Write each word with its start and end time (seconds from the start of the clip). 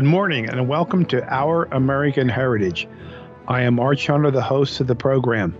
Good 0.00 0.08
morning 0.08 0.48
and 0.48 0.66
welcome 0.66 1.04
to 1.08 1.22
Our 1.30 1.64
American 1.72 2.26
Heritage. 2.26 2.88
I 3.48 3.60
am 3.60 3.78
Arch 3.78 4.06
Hunter, 4.06 4.30
the 4.30 4.40
host 4.40 4.80
of 4.80 4.86
the 4.86 4.94
program. 4.94 5.54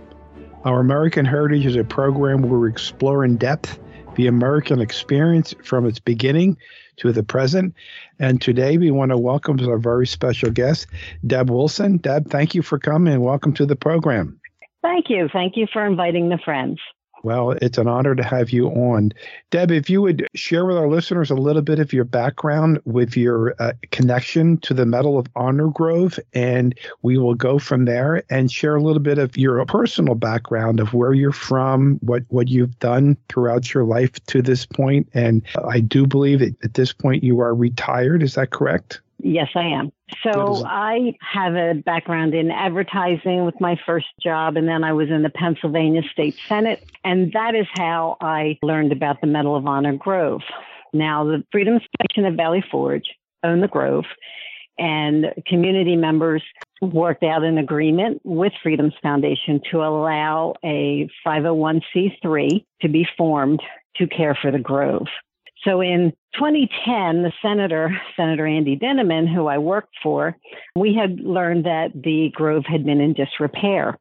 Our 0.65 0.79
American 0.79 1.25
Heritage 1.25 1.67
is 1.67 1.75
a 1.75 1.83
program 1.83 2.41
where 2.41 2.59
we 2.59 2.67
explore 2.67 3.23
in 3.23 3.37
depth 3.37 3.77
the 4.15 4.25
American 4.25 4.81
experience 4.81 5.53
from 5.63 5.85
its 5.85 5.99
beginning 5.99 6.57
to 6.97 7.11
the 7.11 7.21
present. 7.21 7.75
And 8.17 8.41
today 8.41 8.79
we 8.79 8.89
want 8.89 9.11
to 9.11 9.17
welcome 9.19 9.59
our 9.59 9.77
very 9.77 10.07
special 10.07 10.49
guest, 10.49 10.87
Deb 11.27 11.51
Wilson. 11.51 11.97
Deb, 11.97 12.31
thank 12.31 12.55
you 12.55 12.63
for 12.63 12.79
coming 12.79 13.13
and 13.13 13.21
welcome 13.21 13.53
to 13.53 13.67
the 13.67 13.75
program. 13.75 14.39
Thank 14.81 15.05
you. 15.07 15.29
Thank 15.31 15.55
you 15.55 15.67
for 15.71 15.85
inviting 15.85 16.29
the 16.29 16.39
friends. 16.43 16.79
Well, 17.23 17.51
it's 17.51 17.77
an 17.77 17.87
honor 17.87 18.15
to 18.15 18.23
have 18.23 18.51
you 18.51 18.67
on. 18.69 19.11
Deb, 19.51 19.71
if 19.71 19.89
you 19.89 20.01
would 20.01 20.27
share 20.33 20.65
with 20.65 20.77
our 20.77 20.87
listeners 20.87 21.29
a 21.29 21.35
little 21.35 21.61
bit 21.61 21.79
of 21.79 21.93
your 21.93 22.03
background 22.03 22.79
with 22.85 23.15
your 23.15 23.55
uh, 23.59 23.73
connection 23.91 24.57
to 24.59 24.73
the 24.73 24.85
Medal 24.85 25.19
of 25.19 25.27
Honor 25.35 25.67
Grove, 25.67 26.19
and 26.33 26.77
we 27.01 27.17
will 27.17 27.35
go 27.35 27.59
from 27.59 27.85
there 27.85 28.23
and 28.29 28.51
share 28.51 28.75
a 28.75 28.81
little 28.81 29.01
bit 29.01 29.17
of 29.17 29.37
your 29.37 29.63
personal 29.65 30.15
background 30.15 30.79
of 30.79 30.93
where 30.93 31.13
you're 31.13 31.31
from, 31.31 31.99
what, 32.01 32.23
what 32.29 32.47
you've 32.47 32.77
done 32.79 33.17
throughout 33.29 33.73
your 33.73 33.83
life 33.83 34.13
to 34.25 34.41
this 34.41 34.65
point. 34.65 35.07
And 35.13 35.43
I 35.69 35.79
do 35.79 36.07
believe 36.07 36.39
that 36.39 36.55
at 36.63 36.73
this 36.73 36.93
point 36.93 37.23
you 37.23 37.39
are 37.41 37.53
retired. 37.53 38.23
Is 38.23 38.35
that 38.35 38.49
correct? 38.49 39.01
Yes, 39.23 39.49
I 39.55 39.65
am. 39.67 39.91
So 40.23 40.65
I 40.65 41.13
have 41.21 41.53
a 41.53 41.73
background 41.75 42.33
in 42.33 42.49
advertising 42.49 43.45
with 43.45 43.59
my 43.61 43.79
first 43.85 44.07
job, 44.21 44.57
and 44.57 44.67
then 44.67 44.83
I 44.83 44.93
was 44.93 45.09
in 45.09 45.21
the 45.21 45.29
Pennsylvania 45.29 46.01
State 46.11 46.35
Senate. 46.47 46.83
And 47.03 47.31
that 47.33 47.53
is 47.55 47.67
how 47.73 48.17
I 48.19 48.57
learned 48.63 48.91
about 48.91 49.21
the 49.21 49.27
Medal 49.27 49.55
of 49.55 49.67
Honor 49.67 49.95
Grove. 49.95 50.41
Now, 50.93 51.23
the 51.23 51.43
Freedoms 51.51 51.81
Foundation 51.97 52.31
of 52.31 52.35
Valley 52.35 52.63
Forge 52.71 53.05
owned 53.43 53.61
the 53.61 53.67
Grove, 53.67 54.05
and 54.77 55.27
community 55.45 55.95
members 55.95 56.43
worked 56.81 57.23
out 57.23 57.43
an 57.43 57.57
agreement 57.57 58.21
with 58.23 58.53
Freedom's 58.63 58.95
Foundation 59.03 59.61
to 59.71 59.83
allow 59.83 60.55
a 60.63 61.07
501c3 61.25 62.65
to 62.81 62.89
be 62.89 63.07
formed 63.17 63.61
to 63.97 64.07
care 64.07 64.37
for 64.41 64.51
the 64.51 64.59
Grove. 64.59 65.07
So 65.63 65.81
in 65.81 66.13
2010, 66.35 67.23
the 67.23 67.31
senator, 67.41 67.91
Senator 68.15 68.47
Andy 68.47 68.77
Dinniman, 68.77 69.31
who 69.31 69.47
I 69.47 69.57
worked 69.57 69.95
for, 70.01 70.35
we 70.75 70.95
had 70.95 71.19
learned 71.19 71.65
that 71.65 71.89
the 71.93 72.31
Grove 72.33 72.65
had 72.65 72.85
been 72.85 73.01
in 73.01 73.13
disrepair. 73.13 73.97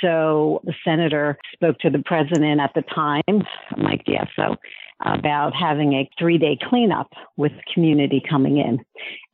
So 0.00 0.60
the 0.64 0.74
senator 0.84 1.36
spoke 1.52 1.78
to 1.80 1.90
the 1.90 2.02
president 2.04 2.60
at 2.60 2.72
the 2.74 2.82
time, 2.82 3.44
Mike 3.76 4.04
D'Esso, 4.04 4.56
about 5.04 5.54
having 5.54 5.94
a 5.94 6.08
three 6.18 6.38
day 6.38 6.58
cleanup 6.68 7.12
with 7.36 7.52
community 7.72 8.22
coming 8.28 8.58
in. 8.58 8.78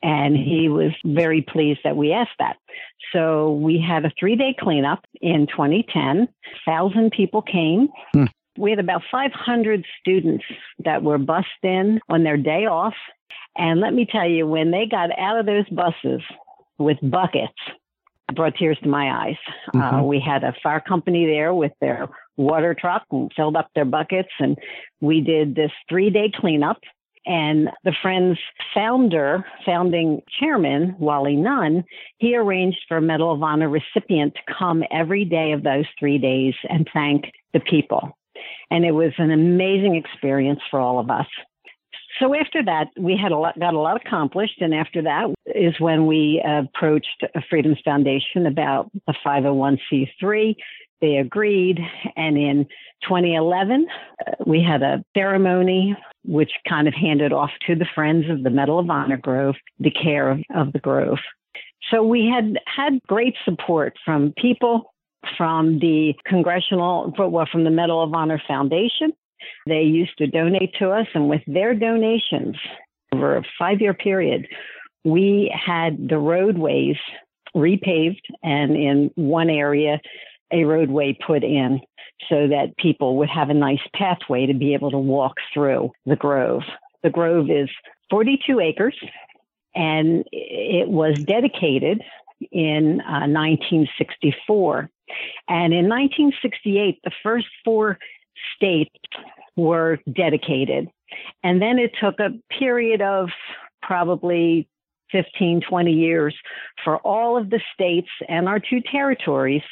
And 0.03 0.37
he 0.37 0.69
was 0.69 0.93
very 1.05 1.43
pleased 1.43 1.81
that 1.85 1.97
we 1.97 2.13
asked 2.13 2.39
that. 2.39 2.57
So 3.13 3.53
we 3.53 3.81
had 3.87 4.05
a 4.05 4.13
three 4.19 4.37
day 4.37 4.55
cleanup 4.59 5.05
in 5.21 5.47
2010. 5.47 6.29
Thousand 6.65 7.13
people 7.13 7.43
came. 7.43 7.89
Hmm. 8.13 8.25
We 8.59 8.71
had 8.71 8.81
about 8.81 9.03
500 9.11 9.85
students 10.01 10.45
that 10.85 11.03
were 11.03 11.19
bussed 11.19 11.47
in 11.63 12.01
on 12.09 12.25
their 12.25 12.37
day 12.37 12.67
off. 12.67 12.95
And 13.57 13.81
let 13.81 13.95
me 13.95 14.07
tell 14.11 14.29
you, 14.29 14.47
when 14.47 14.71
they 14.71 14.87
got 14.87 15.17
out 15.19 15.39
of 15.39 15.47
those 15.47 15.69
buses 15.71 16.23
with 16.79 16.99
buckets, 17.03 17.55
brought 18.35 18.57
tears 18.57 18.79
to 18.83 18.89
my 18.89 19.27
eyes. 19.27 19.37
Uh, 19.69 19.79
mm-hmm. 19.79 19.97
Uh, 19.97 20.03
we 20.03 20.21
had 20.21 20.45
a 20.45 20.55
fire 20.63 20.81
company 20.81 21.27
there 21.27 21.55
with 21.55 21.73
their 21.81 22.09
water 22.37 22.75
truck 22.79 23.05
and 23.11 23.33
filled 23.35 23.57
up 23.57 23.71
their 23.75 23.85
buckets. 23.85 24.29
And 24.39 24.59
we 25.01 25.21
did 25.21 25.55
this 25.55 25.71
three 25.89 26.11
day 26.11 26.31
cleanup. 26.35 26.79
And 27.29 27.71
the 27.83 27.93
Friends 28.03 28.39
founder, 28.73 29.45
founding 29.65 30.23
chairman, 30.39 30.95
Wally 31.01 31.35
Nunn, 31.35 31.83
he 32.19 32.37
arranged 32.37 32.79
for 32.87 32.99
a 32.99 33.03
Medal 33.03 33.33
of 33.33 33.43
Honor 33.43 33.69
recipient 33.69 34.35
to 34.35 34.55
come 34.57 34.85
every 34.93 35.25
day 35.25 35.51
of 35.51 35.65
those 35.65 35.87
three 35.99 36.19
days 36.19 36.55
and 36.69 36.89
thank 36.93 37.33
the 37.53 37.59
people. 37.59 38.17
And 38.71 38.85
it 38.85 38.93
was 38.93 39.13
an 39.19 39.31
amazing 39.31 39.97
experience 39.97 40.61
for 40.71 40.81
all 40.81 40.99
of 40.99 41.11
us. 41.11 41.27
So 42.21 42.35
after 42.35 42.65
that, 42.65 42.89
we 42.99 43.17
had 43.21 43.33
a 43.33 43.37
lot, 43.37 43.59
got 43.59 43.75
a 43.75 43.79
lot 43.79 44.01
accomplished. 44.05 44.61
And 44.61 44.75
after 44.75 45.03
that 45.03 45.35
is 45.47 45.75
when 45.79 46.07
we 46.07 46.43
approached 46.45 47.25
Freedom's 47.51 47.81
Foundation 47.85 48.47
about 48.47 48.91
the 49.07 49.15
501c3. 49.25 50.57
They 51.01 51.17
agreed. 51.17 51.79
And 52.17 52.39
in 52.39 52.67
2011, 53.03 53.87
uh, 54.27 54.33
we 54.47 54.63
had 54.63 54.83
a 54.83 55.05
ceremony 55.15 55.95
which 56.25 56.51
kind 56.69 56.89
of 56.89 56.95
handed 56.95 57.33
off 57.33 57.51
to 57.67 57.75
the 57.75 57.87
Friends 57.95 58.25
of 58.31 58.43
the 58.43 58.51
Medal 58.51 58.79
of 58.79 58.89
Honor 58.89 59.19
Grove 59.19 59.57
the 59.79 59.91
care 59.91 60.31
of, 60.31 60.41
of 60.55 60.73
the 60.73 60.81
Grove. 60.81 61.19
So 61.91 62.03
we 62.03 62.27
had 62.27 62.59
had 62.67 63.01
great 63.07 63.35
support 63.45 63.95
from 64.05 64.33
people 64.37 64.93
from 65.37 65.79
the 65.79 66.15
Congressional, 66.27 67.13
well, 67.19 67.49
from 67.51 67.65
the 67.65 67.71
Medal 67.71 68.03
of 68.03 68.15
Honor 68.15 68.41
Foundation. 68.47 69.13
They 69.67 69.83
used 69.83 70.17
to 70.19 70.27
donate 70.27 70.75
to 70.79 70.91
us, 70.91 71.07
and 71.15 71.29
with 71.29 71.43
their 71.47 71.75
donations 71.75 72.57
over 73.13 73.37
a 73.37 73.43
five 73.59 73.81
year 73.81 73.95
period, 73.95 74.47
we 75.05 75.55
had 75.55 76.09
the 76.09 76.19
roadways 76.19 76.97
repaved 77.55 78.21
and 78.43 78.77
in 78.77 79.11
one 79.15 79.49
area, 79.49 80.01
a 80.53 80.65
roadway 80.65 81.17
put 81.27 81.43
in 81.43 81.81
so 82.29 82.49
that 82.49 82.77
people 82.79 83.17
would 83.19 83.29
have 83.29 83.51
a 83.51 83.55
nice 83.55 83.81
pathway 83.95 84.47
to 84.47 84.55
be 84.55 84.75
able 84.75 84.91
to 84.91 84.99
walk 84.99 85.37
through 85.53 85.91
the 86.05 86.17
grove. 86.17 86.63
The 87.03 87.11
grove 87.11 87.51
is 87.51 87.69
42 88.11 88.61
acres 88.61 88.97
and 89.75 90.25
it 90.33 90.89
was 90.89 91.23
dedicated 91.25 92.03
in 92.53 93.01
uh, 93.01 93.27
1964 93.29 94.91
and 95.49 95.73
in 95.73 95.89
1968, 95.89 97.01
the 97.05 97.11
first 97.23 97.47
four 97.65 97.99
states 98.55 98.95
were 99.57 99.99
dedicated. 100.13 100.89
And 101.43 101.63
then 101.63 101.79
it 101.79 101.93
took 102.01 102.19
a 102.19 102.31
period 102.59 103.01
of 103.01 103.29
probably 103.83 104.69
15, 105.13 105.63
20 105.69 105.93
years 105.93 106.37
for 106.85 106.99
all 106.99 107.37
of 107.37 107.51
the 107.51 107.61
states 107.73 108.09
and 108.29 108.49
our 108.49 108.59
two 108.59 108.81
territories 108.91 109.63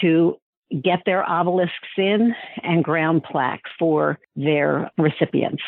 to 0.00 0.36
get 0.82 1.00
their 1.04 1.28
obelisks 1.28 1.88
in 1.96 2.34
and 2.62 2.84
ground 2.84 3.24
plaques 3.24 3.70
for 3.78 4.18
their 4.36 4.90
recipients. 4.98 5.62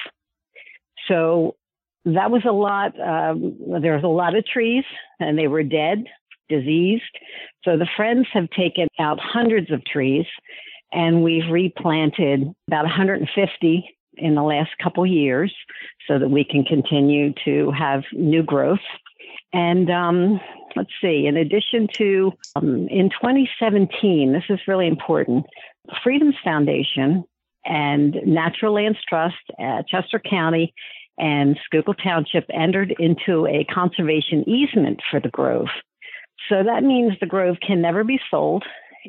So 1.08 1.56
that 2.04 2.30
was 2.30 2.42
a 2.46 2.52
lot. 2.52 2.92
Um, 3.00 3.56
there 3.82 3.94
was 3.94 4.04
a 4.04 4.08
lot 4.08 4.36
of 4.36 4.46
trees 4.46 4.84
and 5.18 5.36
they 5.36 5.48
were 5.48 5.62
dead 5.62 6.04
diseased. 6.50 7.18
So 7.64 7.78
the 7.78 7.88
Friends 7.96 8.26
have 8.34 8.50
taken 8.50 8.88
out 8.98 9.18
hundreds 9.18 9.70
of 9.70 9.82
trees 9.86 10.26
and 10.92 11.22
we've 11.22 11.50
replanted 11.50 12.52
about 12.68 12.84
150 12.84 13.96
in 14.16 14.34
the 14.34 14.42
last 14.42 14.70
couple 14.82 15.06
years 15.06 15.54
so 16.06 16.18
that 16.18 16.28
we 16.28 16.44
can 16.44 16.64
continue 16.64 17.32
to 17.44 17.70
have 17.70 18.02
new 18.12 18.42
growth. 18.42 18.78
And 19.52 19.90
um, 19.90 20.40
let's 20.76 20.90
see, 21.00 21.26
in 21.26 21.36
addition 21.36 21.88
to 21.94 22.32
um, 22.56 22.88
in 22.88 23.10
2017, 23.10 24.32
this 24.32 24.44
is 24.48 24.60
really 24.66 24.86
important, 24.86 25.46
Freedom's 26.02 26.36
Foundation 26.44 27.24
and 27.64 28.16
Natural 28.24 28.74
Lands 28.74 28.98
Trust 29.08 29.34
at 29.58 29.88
Chester 29.88 30.20
County 30.20 30.72
and 31.18 31.58
Schuylkill 31.66 31.94
Township 31.94 32.46
entered 32.52 32.94
into 32.98 33.46
a 33.46 33.64
conservation 33.64 34.48
easement 34.48 35.00
for 35.10 35.20
the 35.20 35.28
grove. 35.28 35.68
So 36.50 36.62
that 36.64 36.82
means 36.82 37.12
the 37.20 37.26
grove 37.26 37.56
can 37.66 37.80
never 37.80 38.04
be 38.04 38.20
sold. 38.30 38.64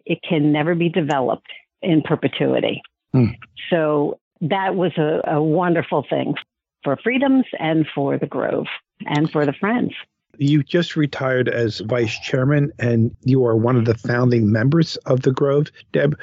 It 0.06 0.20
can 0.28 0.54
never 0.54 0.76
be 0.76 0.88
developed 0.88 1.52
in 1.82 2.02
perpetuity. 2.04 2.82
Hmm. 3.12 3.32
So 3.70 4.20
that 4.42 4.76
was 4.76 4.92
a, 4.98 5.22
a 5.28 5.44
wonderful 5.44 6.06
thing 6.10 6.36
for 6.84 6.98
freedoms 7.04 7.46
and 7.60 7.86
for 7.94 8.18
the 8.18 8.28
grove 8.28 8.68
and 9.06 9.30
for 9.30 9.46
the 9.46 9.54
friends. 9.54 9.92
You 10.38 10.64
just 10.64 10.96
retired 10.96 11.50
as 11.50 11.80
vice 11.82 12.18
chairman 12.20 12.72
and 12.80 13.16
you 13.24 13.46
are 13.46 13.56
one 13.56 13.76
of 13.76 13.86
the 13.86 13.96
founding 13.96 14.52
members 14.52 14.96
of 15.06 15.22
the 15.22 15.32
Grove. 15.32 15.68
Deb, 15.92 16.18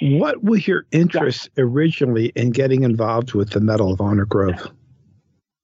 what 0.00 0.42
was 0.42 0.66
your 0.66 0.86
interest 0.92 1.50
yeah. 1.56 1.64
originally 1.64 2.32
in 2.36 2.50
getting 2.50 2.84
involved 2.84 3.34
with 3.34 3.50
the 3.50 3.60
Medal 3.60 3.92
of 3.92 4.00
Honor 4.00 4.24
Grove? 4.24 4.72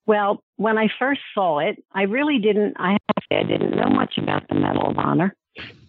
Well, 0.06 0.43
when 0.56 0.79
I 0.79 0.88
first 0.99 1.20
saw 1.35 1.58
it, 1.58 1.82
I 1.93 2.03
really 2.03 2.38
didn't, 2.38 2.76
I 2.79 2.97
I 3.31 3.43
didn't 3.43 3.76
know 3.76 3.88
much 3.88 4.14
about 4.19 4.49
the 4.49 4.55
Medal 4.55 4.91
of 4.91 4.99
Honor. 4.99 5.35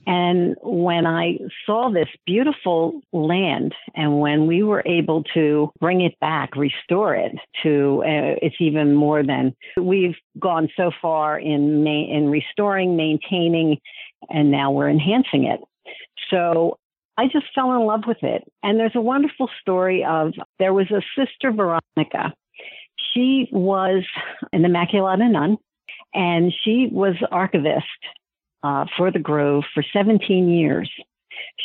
And 0.08 0.56
when 0.64 1.06
I 1.06 1.38
saw 1.66 1.92
this 1.92 2.08
beautiful 2.26 3.02
land, 3.12 3.74
and 3.94 4.22
when 4.22 4.48
we 4.48 4.64
were 4.64 4.82
able 4.86 5.24
to 5.34 5.70
bring 5.82 6.00
it 6.00 6.18
back, 6.22 6.56
restore 6.56 7.14
it 7.14 7.34
to, 7.64 8.04
uh, 8.06 8.40
it's 8.42 8.56
even 8.62 8.96
more 8.96 9.22
than 9.22 9.54
we've 9.76 10.16
gone 10.40 10.70
so 10.78 10.92
far 11.02 11.38
in 11.38 11.84
ma- 11.84 12.08
in 12.10 12.30
restoring, 12.30 12.96
maintaining, 12.96 13.80
and 14.30 14.50
now 14.50 14.72
we're 14.72 14.90
enhancing 14.90 15.44
it. 15.44 15.60
So 16.30 16.78
I 17.18 17.26
just 17.26 17.48
fell 17.54 17.74
in 17.74 17.86
love 17.86 18.04
with 18.08 18.24
it. 18.24 18.44
And 18.64 18.80
there's 18.80 18.96
a 18.96 19.02
wonderful 19.02 19.50
story 19.60 20.06
of 20.06 20.34
there 20.58 20.74
was 20.74 20.90
a 20.90 21.02
sister 21.18 21.52
Veronica 21.52 22.34
she 23.18 23.50
was 23.52 24.04
an 24.54 24.64
Immaculata 24.64 25.30
nun, 25.30 25.58
And 26.14 26.54
she 26.64 26.88
was 26.92 27.16
archivist 27.32 27.86
uh, 28.64 28.86
for 28.98 29.12
the 29.12 29.20
Grove 29.20 29.64
for 29.74 29.84
17 29.92 30.50
years. 30.50 30.92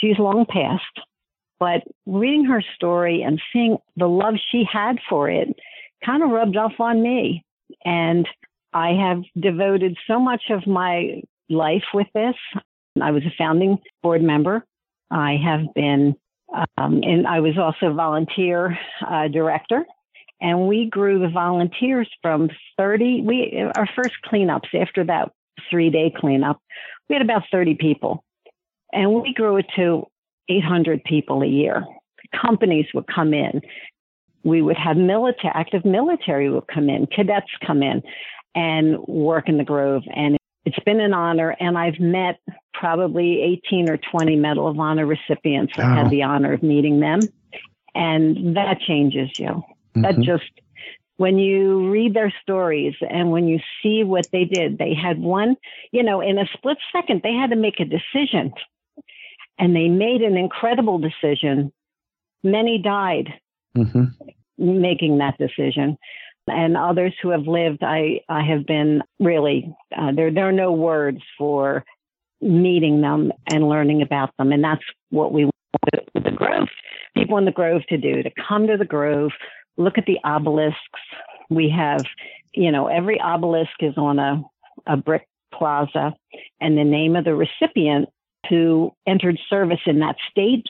She's 0.01 0.19
long 0.19 0.47
passed, 0.47 1.07
but 1.59 1.83
reading 2.07 2.47
her 2.47 2.63
story 2.75 3.23
and 3.23 3.41
seeing 3.53 3.79
the 3.97 4.09
love 4.09 4.35
she 4.51 4.65
had 4.71 4.97
for 5.09 5.31
it 5.31 5.49
kind 6.05 6.23
of 6.23 6.31
rubbed 6.31 6.57
off 6.57 6.73
on 6.79 7.03
me. 7.03 7.45
And 7.85 8.27
I 8.73 8.91
have 8.91 9.23
devoted 9.39 9.97
so 10.07 10.19
much 10.19 10.45
of 10.51 10.67
my 10.67 11.23
life 11.49 11.85
with 11.95 12.09
this. 12.15 12.35
I 13.01 13.11
was 13.11 13.23
a 13.25 13.35
founding 13.39 13.79
board 14.03 14.23
member. 14.23 14.65
I 15.11 15.37
have 15.43 15.73
been, 15.75 16.17
um, 16.77 17.03
and 17.03 17.27
I 17.27 17.41
was 17.41 17.59
also 17.59 17.95
volunteer 17.95 18.79
uh, 19.07 19.29
director. 19.29 19.85
And 20.43 20.67
we 20.67 20.91
grew 20.91 21.21
the 21.21 21.29
volunteers 21.29 22.11
from 22.21 22.51
30. 22.77 23.23
We 23.23 23.65
our 23.77 23.89
first 23.95 24.17
cleanups 24.31 24.75
after 24.75 25.05
that 25.05 25.31
three 25.71 25.89
day 25.89 26.13
cleanup, 26.15 26.61
we 27.09 27.15
had 27.15 27.23
about 27.23 27.45
30 27.51 27.77
people, 27.77 28.25
and 28.93 29.13
we 29.15 29.33
grew 29.33 29.57
it 29.57 29.67
to 29.77 30.07
800 30.49 31.05
people 31.05 31.43
a 31.43 31.47
year. 31.47 31.85
Companies 32.41 32.87
would 32.93 33.07
come 33.07 33.33
in. 33.33 33.63
We 34.45 34.61
would 34.61 34.77
have 34.77 34.97
military, 34.97 35.53
active 35.55 35.85
military 35.85 36.51
would 36.51 36.67
come 36.67 36.89
in, 36.91 37.07
cadets 37.07 37.47
come 37.65 37.83
in 37.83 38.03
and 38.55 38.99
work 39.07 39.49
in 39.49 39.59
the 39.59 39.65
Grove. 39.65 40.03
And 40.15 40.37
it's 40.65 40.79
been 40.81 41.01
an 41.01 41.15
honor. 41.15 41.55
And 41.61 41.79
I've 41.79 42.01
met 42.01 42.41
probably 42.75 43.41
18 43.65 43.89
or 43.89 43.99
20 44.11 44.37
Medal 44.37 44.67
of 44.67 44.79
Honor 44.81 45.07
recipients. 45.07 45.77
Wow. 45.79 45.93
I 45.93 46.03
had 46.03 46.11
the 46.11 46.25
honor 46.25 46.53
of 46.53 46.63
meeting 46.63 46.99
them. 46.99 47.21
And 47.95 48.57
that 48.57 48.81
changes 48.81 49.31
you. 49.39 49.63
Mm-hmm. 49.97 50.03
That 50.03 50.21
just, 50.21 50.51
when 51.17 51.39
you 51.39 51.91
read 51.91 52.15
their 52.15 52.33
stories 52.43 52.95
and 53.01 53.31
when 53.31 53.47
you 53.47 53.61
see 53.83 54.03
what 54.05 54.27
they 54.33 54.45
did, 54.45 54.79
they 54.79 54.95
had 54.95 55.19
one, 55.19 55.57
you 55.91 56.03
know, 56.03 56.21
in 56.21 56.39
a 56.39 56.47
split 56.55 56.79
second, 56.93 57.21
they 57.23 57.35
had 57.35 57.51
to 57.51 57.57
make 57.57 57.81
a 57.81 57.85
decision 57.85 58.53
and 59.59 59.77
they 59.77 59.89
made 59.89 60.23
an 60.23 60.37
incredible 60.37 60.99
decision. 60.99 61.73
Many 62.43 62.81
died 62.83 63.35
mm-hmm. 63.77 64.05
making 64.59 65.19
that 65.19 65.39
decision. 65.39 65.99
And 66.49 66.77
others 66.77 67.15
who 67.23 67.31
have 67.31 67.47
lived, 67.47 67.85
I, 67.85 68.23
I 68.29 68.43
have 68.43 68.67
been 68.67 69.03
really, 69.21 69.73
uh, 69.97 70.11
there, 70.13 70.33
there 70.33 70.49
are 70.49 70.53
no 70.53 70.73
words 70.73 71.21
for 71.39 71.85
meeting 72.41 73.01
them 73.01 73.31
and 73.53 73.69
learning 73.69 74.03
about 74.03 74.31
them. 74.39 74.51
And 74.51 74.65
that's 74.65 74.83
what 75.11 75.33
we 75.33 75.45
want 75.45 75.55
the 76.15 76.31
Grove, 76.33 76.69
people 77.17 77.39
in 77.39 77.45
the 77.45 77.53
Grove 77.53 77.83
to 77.89 77.97
do, 77.97 78.23
to 78.23 78.31
come 78.49 78.67
to 78.67 78.77
the 78.77 78.85
Grove, 78.85 79.31
look 79.77 79.99
at 79.99 80.07
the 80.07 80.19
obelisks. 80.25 80.79
We 81.51 81.71
have, 81.71 82.05
you 82.55 82.71
know, 82.71 82.87
every 82.87 83.21
obelisk 83.21 83.73
is 83.81 83.97
on 83.97 84.19
a, 84.19 84.43
a 84.87 84.97
brick 84.97 85.27
plaza 85.53 86.15
and 86.61 86.77
the 86.77 86.85
name 86.85 87.17
of 87.17 87.25
the 87.25 87.35
recipient 87.35 88.09
who 88.49 88.93
entered 89.07 89.39
service 89.49 89.81
in 89.87 90.01
that 90.01 90.17
state 90.31 90.67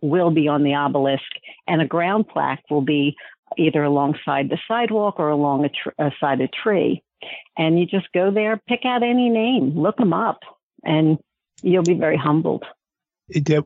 will 0.00 0.30
be 0.30 0.48
on 0.48 0.62
the 0.62 0.74
obelisk, 0.74 1.24
and 1.66 1.80
a 1.80 1.86
ground 1.86 2.28
plaque 2.28 2.62
will 2.70 2.82
be 2.82 3.16
either 3.56 3.82
alongside 3.82 4.48
the 4.48 4.58
sidewalk 4.68 5.16
or 5.18 5.28
along 5.30 5.64
a, 5.64 5.68
tr- 5.68 5.94
a 5.98 6.10
side 6.20 6.40
of 6.40 6.50
tree. 6.52 7.02
And 7.56 7.78
you 7.78 7.86
just 7.86 8.06
go 8.12 8.30
there, 8.30 8.60
pick 8.68 8.84
out 8.84 9.02
any 9.02 9.28
name, 9.28 9.76
look 9.76 9.96
them 9.96 10.12
up, 10.12 10.40
and 10.84 11.18
you'll 11.62 11.82
be 11.82 11.94
very 11.94 12.16
humbled. 12.16 12.64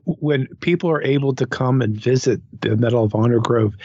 When 0.05 0.47
people 0.61 0.89
are 0.89 1.03
able 1.03 1.35
to 1.35 1.45
come 1.45 1.81
and 1.81 1.95
visit 1.95 2.41
the 2.61 2.75
Medal 2.75 3.03
of 3.03 3.15
Honor 3.15 3.39
Grove, 3.39 3.75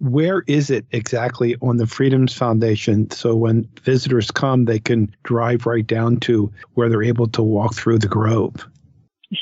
where 0.00 0.42
is 0.46 0.70
it 0.70 0.84
exactly 0.92 1.56
on 1.62 1.78
the 1.78 1.86
Freedoms 1.86 2.34
Foundation? 2.34 3.10
So 3.10 3.34
when 3.34 3.68
visitors 3.82 4.30
come, 4.30 4.66
they 4.66 4.78
can 4.78 5.14
drive 5.22 5.66
right 5.66 5.86
down 5.86 6.20
to 6.20 6.52
where 6.74 6.88
they're 6.88 7.02
able 7.02 7.28
to 7.28 7.42
walk 7.42 7.74
through 7.74 7.98
the 7.98 8.08
grove. 8.08 8.66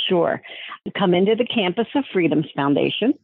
Sure. 0.08 0.40
Come 0.96 1.14
into 1.14 1.34
the 1.34 1.46
campus 1.46 1.88
of 1.94 2.04
Freedoms 2.12 2.46
Foundation 2.54 3.14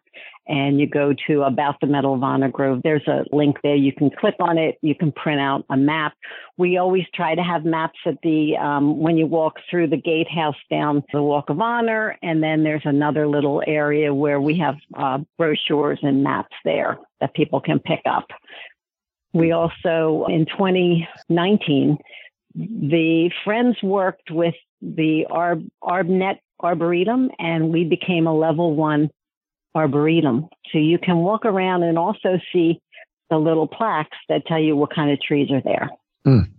and 0.50 0.81
you 0.81 0.88
go 0.88 1.14
to 1.28 1.42
about 1.42 1.76
the 1.81 1.87
Medal 1.87 2.14
of 2.14 2.25
Honor 2.25 2.50
Grove, 2.50 2.81
there's 2.82 3.06
a 3.06 3.25
link 3.31 3.58
there. 3.62 3.76
You 3.76 3.92
can 3.92 4.10
click 4.10 4.34
on 4.40 4.58
it. 4.58 4.78
You 4.82 4.96
can 4.96 5.12
print 5.12 5.40
out 5.40 5.64
a 5.70 5.76
map. 5.76 6.14
We 6.56 6.76
always 6.76 7.04
try 7.14 7.37
to 7.37 7.42
have 7.42 7.64
maps 7.64 8.00
at 8.04 8.16
the 8.25 8.56
um, 8.56 8.98
when 8.98 9.16
you 9.16 9.26
walk 9.26 9.60
through 9.70 9.90
the 9.90 9.96
gatehouse 9.96 10.56
down 10.69 10.96
to 10.96 11.06
the 11.12 11.22
Walk 11.22 11.50
of 11.50 11.60
Honor, 11.60 12.19
and 12.20 12.42
then 12.42 12.64
there's 12.64 12.82
another 12.84 13.28
little 13.28 13.62
area 13.64 14.12
where 14.12 14.40
we 14.40 14.58
have 14.58 14.75
uh, 14.98 15.19
brochures 15.38 16.00
and 16.02 16.25
maps 16.25 16.56
there 16.64 16.98
that 17.20 17.32
people 17.34 17.60
can 17.60 17.78
pick 17.78 18.02
up. 18.04 18.26
We 19.32 19.52
also 19.52 20.26
in 20.28 20.46
2019 20.46 21.96
the 22.55 23.31
friends 23.44 23.76
worked 23.82 24.31
with 24.31 24.54
the 24.83 25.26
Arb, 25.30 25.69
ArbNet 25.83 26.38
Arboretum, 26.61 27.30
and 27.38 27.73
we 27.73 27.85
became 27.85 28.26
a 28.26 28.35
level 28.35 28.75
one 28.75 29.11
arboretum. 29.75 30.49
So 30.73 30.78
you 30.78 30.99
can 30.99 31.19
walk 31.19 31.45
around 31.45 31.83
and 31.85 31.99
also 31.99 32.38
see 32.52 32.80
the 33.30 33.38
little 33.38 33.69
plaques 33.69 34.16
that 34.28 34.47
tell 34.47 34.59
you 34.59 34.75
what 34.75 34.95
kind 34.95 35.11
of 35.11 35.21
trees 35.21 35.50
are 35.50 35.62
there. 35.62 35.90
Mm. 36.26 36.50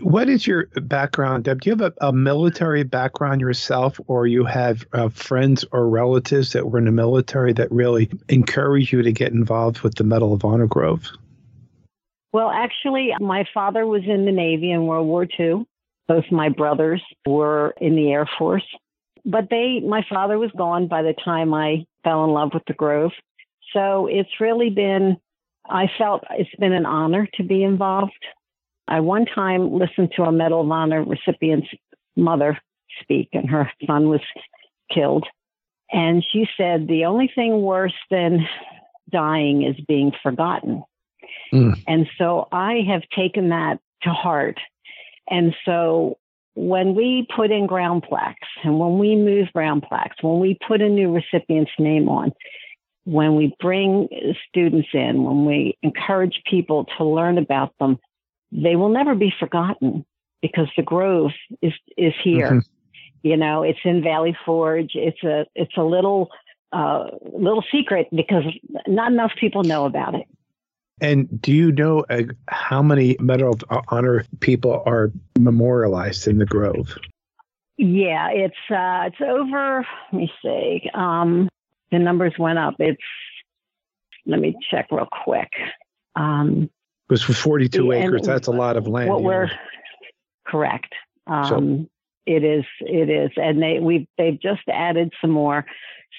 What 0.00 0.28
is 0.28 0.46
your 0.46 0.66
background, 0.82 1.44
Deb? 1.44 1.60
Do 1.60 1.70
you 1.70 1.76
have 1.76 1.92
a, 2.00 2.08
a 2.08 2.12
military 2.12 2.82
background 2.82 3.40
yourself, 3.40 4.00
or 4.08 4.26
you 4.26 4.44
have 4.44 4.84
uh, 4.92 5.08
friends 5.08 5.64
or 5.70 5.88
relatives 5.88 6.52
that 6.52 6.68
were 6.68 6.78
in 6.78 6.86
the 6.86 6.92
military 6.92 7.52
that 7.52 7.70
really 7.70 8.10
encourage 8.28 8.92
you 8.92 9.02
to 9.02 9.12
get 9.12 9.32
involved 9.32 9.82
with 9.82 9.94
the 9.94 10.04
Medal 10.04 10.32
of 10.32 10.44
Honor 10.44 10.66
Grove? 10.66 11.10
Well, 12.34 12.50
actually, 12.50 13.12
my 13.18 13.46
father 13.54 13.86
was 13.86 14.02
in 14.06 14.26
the 14.26 14.32
Navy 14.32 14.70
in 14.70 14.86
World 14.86 15.06
War 15.06 15.26
II. 15.38 15.64
Both 16.06 16.24
my 16.30 16.50
brothers 16.50 17.02
were 17.24 17.72
in 17.80 17.96
the 17.96 18.12
Air 18.12 18.28
Force 18.38 18.64
but 19.24 19.48
they, 19.50 19.80
my 19.80 20.04
father 20.08 20.38
was 20.38 20.50
gone 20.56 20.86
by 20.86 21.02
the 21.02 21.14
time 21.24 21.54
I 21.54 21.86
fell 22.02 22.24
in 22.24 22.30
love 22.30 22.50
with 22.52 22.64
the 22.66 22.74
Grove. 22.74 23.12
So 23.72 24.06
it's 24.06 24.40
really 24.40 24.70
been, 24.70 25.16
I 25.68 25.86
felt 25.98 26.24
it's 26.30 26.54
been 26.58 26.72
an 26.72 26.86
honor 26.86 27.26
to 27.34 27.42
be 27.42 27.62
involved. 27.62 28.12
I 28.86 29.00
one 29.00 29.24
time 29.24 29.72
listened 29.72 30.12
to 30.16 30.24
a 30.24 30.32
Medal 30.32 30.60
of 30.60 30.70
Honor 30.70 31.02
recipient's 31.02 31.68
mother 32.16 32.58
speak, 33.00 33.30
and 33.32 33.48
her 33.48 33.70
son 33.86 34.08
was 34.08 34.20
killed. 34.92 35.26
And 35.90 36.22
she 36.32 36.46
said, 36.56 36.86
The 36.86 37.06
only 37.06 37.30
thing 37.34 37.62
worse 37.62 37.94
than 38.10 38.46
dying 39.10 39.62
is 39.62 39.82
being 39.88 40.12
forgotten. 40.22 40.82
Mm. 41.54 41.82
And 41.86 42.06
so 42.18 42.48
I 42.52 42.80
have 42.88 43.02
taken 43.14 43.50
that 43.50 43.78
to 44.02 44.10
heart. 44.10 44.58
And 45.28 45.54
so 45.64 46.18
when 46.54 46.94
we 46.94 47.26
put 47.34 47.50
in 47.50 47.66
ground 47.66 48.02
plaques 48.02 48.48
and 48.62 48.78
when 48.78 48.98
we 48.98 49.16
move 49.16 49.52
ground 49.52 49.84
plaques, 49.88 50.16
when 50.22 50.40
we 50.40 50.58
put 50.66 50.80
a 50.80 50.88
new 50.88 51.12
recipient's 51.12 51.72
name 51.78 52.08
on, 52.08 52.32
when 53.04 53.36
we 53.36 53.54
bring 53.60 54.08
students 54.48 54.88
in, 54.92 55.24
when 55.24 55.44
we 55.44 55.76
encourage 55.82 56.42
people 56.48 56.86
to 56.96 57.04
learn 57.04 57.38
about 57.38 57.74
them, 57.78 57.98
they 58.50 58.76
will 58.76 58.88
never 58.88 59.14
be 59.14 59.32
forgotten 59.38 60.04
because 60.40 60.68
the 60.76 60.82
grove 60.82 61.32
is 61.60 61.72
is 61.96 62.14
here. 62.22 62.50
Mm-hmm. 62.50 62.58
You 63.22 63.36
know, 63.36 63.62
it's 63.62 63.78
in 63.84 64.02
Valley 64.02 64.36
Forge. 64.44 64.92
It's 64.94 65.22
a 65.22 65.46
it's 65.54 65.76
a 65.76 65.82
little 65.82 66.30
uh, 66.72 67.06
little 67.22 67.64
secret 67.72 68.08
because 68.14 68.44
not 68.86 69.12
enough 69.12 69.32
people 69.38 69.64
know 69.64 69.86
about 69.86 70.14
it. 70.14 70.26
And 71.00 71.40
do 71.40 71.52
you 71.52 71.72
know 71.72 72.04
uh, 72.08 72.22
how 72.48 72.82
many 72.82 73.16
Medal 73.20 73.54
of 73.68 73.84
Honor 73.88 74.24
people 74.40 74.82
are 74.86 75.10
memorialized 75.38 76.28
in 76.28 76.38
the 76.38 76.46
Grove? 76.46 76.96
Yeah, 77.76 78.28
it's 78.30 78.54
uh, 78.70 79.08
it's 79.08 79.20
over. 79.20 79.84
Let 80.12 80.18
me 80.18 80.32
see. 80.42 80.88
Um, 80.94 81.48
the 81.90 81.98
numbers 81.98 82.34
went 82.38 82.58
up. 82.58 82.74
It's 82.78 83.02
let 84.26 84.40
me 84.40 84.54
check 84.70 84.86
real 84.90 85.08
quick. 85.24 85.50
Um, 86.14 86.70
it 87.08 87.12
was 87.12 87.22
for 87.22 87.34
42 87.34 87.92
acres. 87.92 88.22
That's 88.22 88.46
a 88.46 88.52
lot 88.52 88.76
of 88.76 88.86
land. 88.86 89.10
What 89.10 89.22
we're 89.22 89.46
know. 89.46 89.52
correct. 90.46 90.94
Um, 91.26 91.48
so, 91.48 91.86
It 92.26 92.44
is. 92.44 92.64
It 92.80 93.10
is, 93.10 93.30
and 93.36 93.62
they 93.62 93.80
we 93.80 94.08
they've 94.16 94.40
just 94.40 94.62
added 94.68 95.12
some 95.20 95.30
more. 95.30 95.66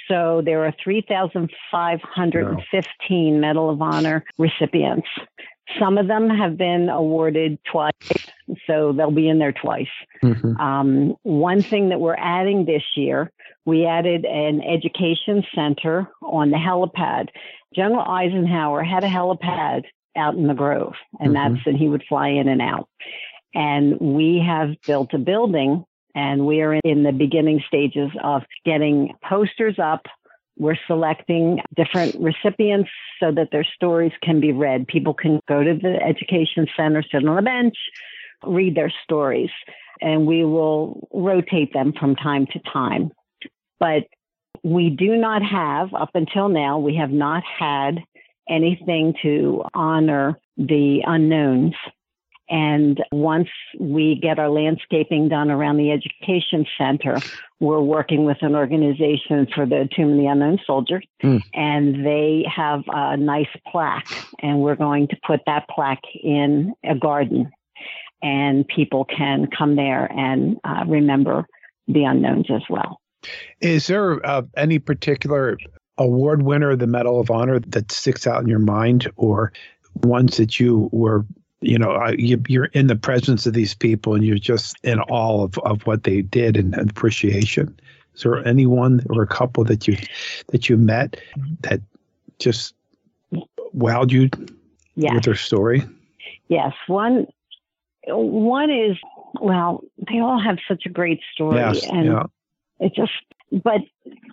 So 0.10 0.42
there 0.46 0.64
are 0.66 0.74
3,515 0.84 3.34
wow. 3.34 3.40
Medal 3.40 3.72
of 3.72 3.82
Honor 3.82 4.24
recipients. 4.38 5.08
Some 5.80 5.98
of 5.98 6.08
them 6.08 6.30
have 6.30 6.58
been 6.58 6.90
awarded 6.90 7.58
twice, 7.72 7.94
so 8.68 8.94
they'll 8.94 9.10
be 9.10 9.28
in 9.28 9.40
there 9.40 9.52
twice. 9.52 9.90
Mm-hmm. 10.24 10.58
Um, 10.58 11.16
one 11.24 11.64
thing 11.64 11.90
that 11.90 12.00
we're 12.00 12.18
adding 12.18 12.66
this 12.66 12.84
year, 12.96 13.32
we 13.66 13.88
added 13.88 14.26
an 14.26 14.62
education 14.62 15.44
center 15.56 16.08
on 16.22 16.52
the 16.52 16.58
helipad. 16.58 17.30
General 17.74 18.02
Eisenhower 18.02 18.84
had 18.84 19.04
a 19.04 19.08
helipad 19.08 19.86
out 20.16 20.36
in 20.36 20.46
the 20.48 20.54
Grove, 20.54 20.94
and 21.20 21.34
mm-hmm. 21.34 21.56
that's 21.56 21.66
and 21.66 21.78
he 21.78 21.88
would 21.88 22.04
fly 22.08 22.30
in 22.30 22.48
and 22.48 22.62
out. 22.62 22.88
And 23.56 24.00
we 24.00 24.40
have 24.46 24.76
built 24.86 25.14
a 25.14 25.18
building, 25.18 25.84
and 26.15 26.45
we 26.45 26.62
are 26.62 26.74
in 26.74 27.03
the 27.03 27.12
beginning 27.12 27.62
stages 27.67 28.10
of 28.24 28.41
getting 28.65 29.13
posters 29.22 29.77
up 29.77 30.07
we're 30.57 30.77
selecting 30.88 31.60
different 31.75 32.15
recipients 32.19 32.89
so 33.19 33.31
that 33.31 33.50
their 33.51 33.65
stories 33.75 34.13
can 34.24 34.39
be 34.39 34.53
read. 34.53 34.88
People 34.88 35.13
can 35.13 35.39
go 35.48 35.63
to 35.63 35.74
the 35.74 36.00
education 36.01 36.67
center, 36.77 37.03
sit 37.03 37.27
on 37.27 37.38
a 37.38 37.41
bench, 37.41 37.75
read 38.45 38.75
their 38.75 38.93
stories, 39.03 39.50
and 40.01 40.25
we 40.25 40.45
will 40.45 41.07
rotate 41.13 41.74
them 41.74 41.93
from 42.00 42.15
time 42.15 42.48
to 42.53 42.60
time. 42.72 43.12
But 43.79 44.03
we 44.63 44.89
do 44.89 45.17
not 45.17 45.43
have, 45.43 45.93
up 45.93 46.12
until 46.13 46.48
now, 46.48 46.79
we 46.79 46.95
have 46.95 47.12
not 47.12 47.43
had 47.43 48.00
anything 48.50 49.13
to 49.24 49.63
honor 49.74 50.39
the 50.57 51.01
unknowns 51.05 51.74
and 52.50 53.04
once 53.12 53.50
we 53.80 54.20
get 54.22 54.38
our 54.38 54.50
landscaping 54.50 55.30
done 55.30 55.50
around 55.50 55.78
the 55.78 55.92
education 55.92 56.66
center, 56.78 57.20
we're 57.60 57.82
working 57.82 58.25
with 58.25 58.38
an 58.42 58.56
organization 58.56 59.48
for 59.54 59.66
the 59.66 59.90
Tomb 59.96 60.12
of 60.12 60.18
the 60.18 60.28
Unknown 60.28 60.60
Soldier, 60.66 61.02
mm. 61.24 61.42
and 61.54 62.06
they 62.06 62.46
have 62.54 62.84
a 62.88 63.18
nice 63.18 63.50
plaque, 63.72 64.08
and 64.40 64.60
we're 64.60 64.75
going 64.75 65.08
to 65.08 65.18
put 65.25 65.42
that 65.48 65.68
plaque 65.70 66.04
in 66.24 66.74
a 66.84 66.96
garden, 66.96 67.52
and 68.22 68.68
people 68.68 69.06
can 69.06 69.48
come 69.48 69.75
there 69.75 70.12
and 70.12 70.58
uh, 70.64 70.84
remember 70.88 71.48
the 71.88 72.04
unknowns 72.04 72.48
as 72.52 72.64
well. 72.70 73.00
Is 73.60 73.88
there 73.88 74.24
uh, 74.25 74.44
any 74.56 74.78
particular 74.78 75.58
award 75.98 76.44
winner 76.44 76.72
of 76.72 76.80
the 76.80 76.88
Medal 76.88 77.20
of 77.20 77.32
Honor 77.32 77.60
that 77.60 77.92
sticks 77.92 78.28
out 78.28 78.44
in 78.44 78.50
your 78.50 78.60
mind, 78.60 79.10
or 79.16 79.52
ones 80.04 80.38
that 80.38 80.60
you 80.60 80.90
were 80.92 81.25
you 81.65 81.77
know, 81.77 82.07
you, 82.17 82.39
are 82.62 82.65
in 82.67 82.88
the 82.88 82.95
presence 82.95 83.45
of 83.45 83.53
these 83.53 83.74
people 83.74 84.13
and 84.13 84.24
you're 84.24 84.38
just 84.38 84.77
in 84.84 85.00
awe 85.01 85.43
of, 85.43 85.57
of 85.60 85.86
what 85.88 86.03
they 86.03 86.22
did 86.22 86.57
and 86.57 86.75
appreciation. 86.75 87.77
Is 88.13 88.22
there 88.22 88.45
anyone 88.48 89.03
or 89.10 89.22
a 89.24 89.27
couple 89.27 89.63
that 89.65 89.88
you 89.88 89.98
that 90.51 90.69
you 90.69 90.77
met 90.77 91.17
that 91.62 91.81
just 92.39 92.74
wowed 93.75 94.12
you 94.12 94.29
yes. 94.95 95.13
with 95.13 95.24
their 95.24 95.36
story? 95.36 95.84
Yes, 96.48 96.74
one 96.88 97.27
one 98.07 98.69
is 98.69 98.98
well, 99.41 99.84
they 100.10 100.19
all 100.19 100.39
have 100.39 100.57
such 100.67 100.86
a 100.86 100.89
great 100.89 101.19
story, 101.34 101.57
yes, 101.57 101.86
and 101.89 102.05
yeah. 102.05 102.24
it 102.79 102.93
just. 102.95 103.12
But 103.51 103.81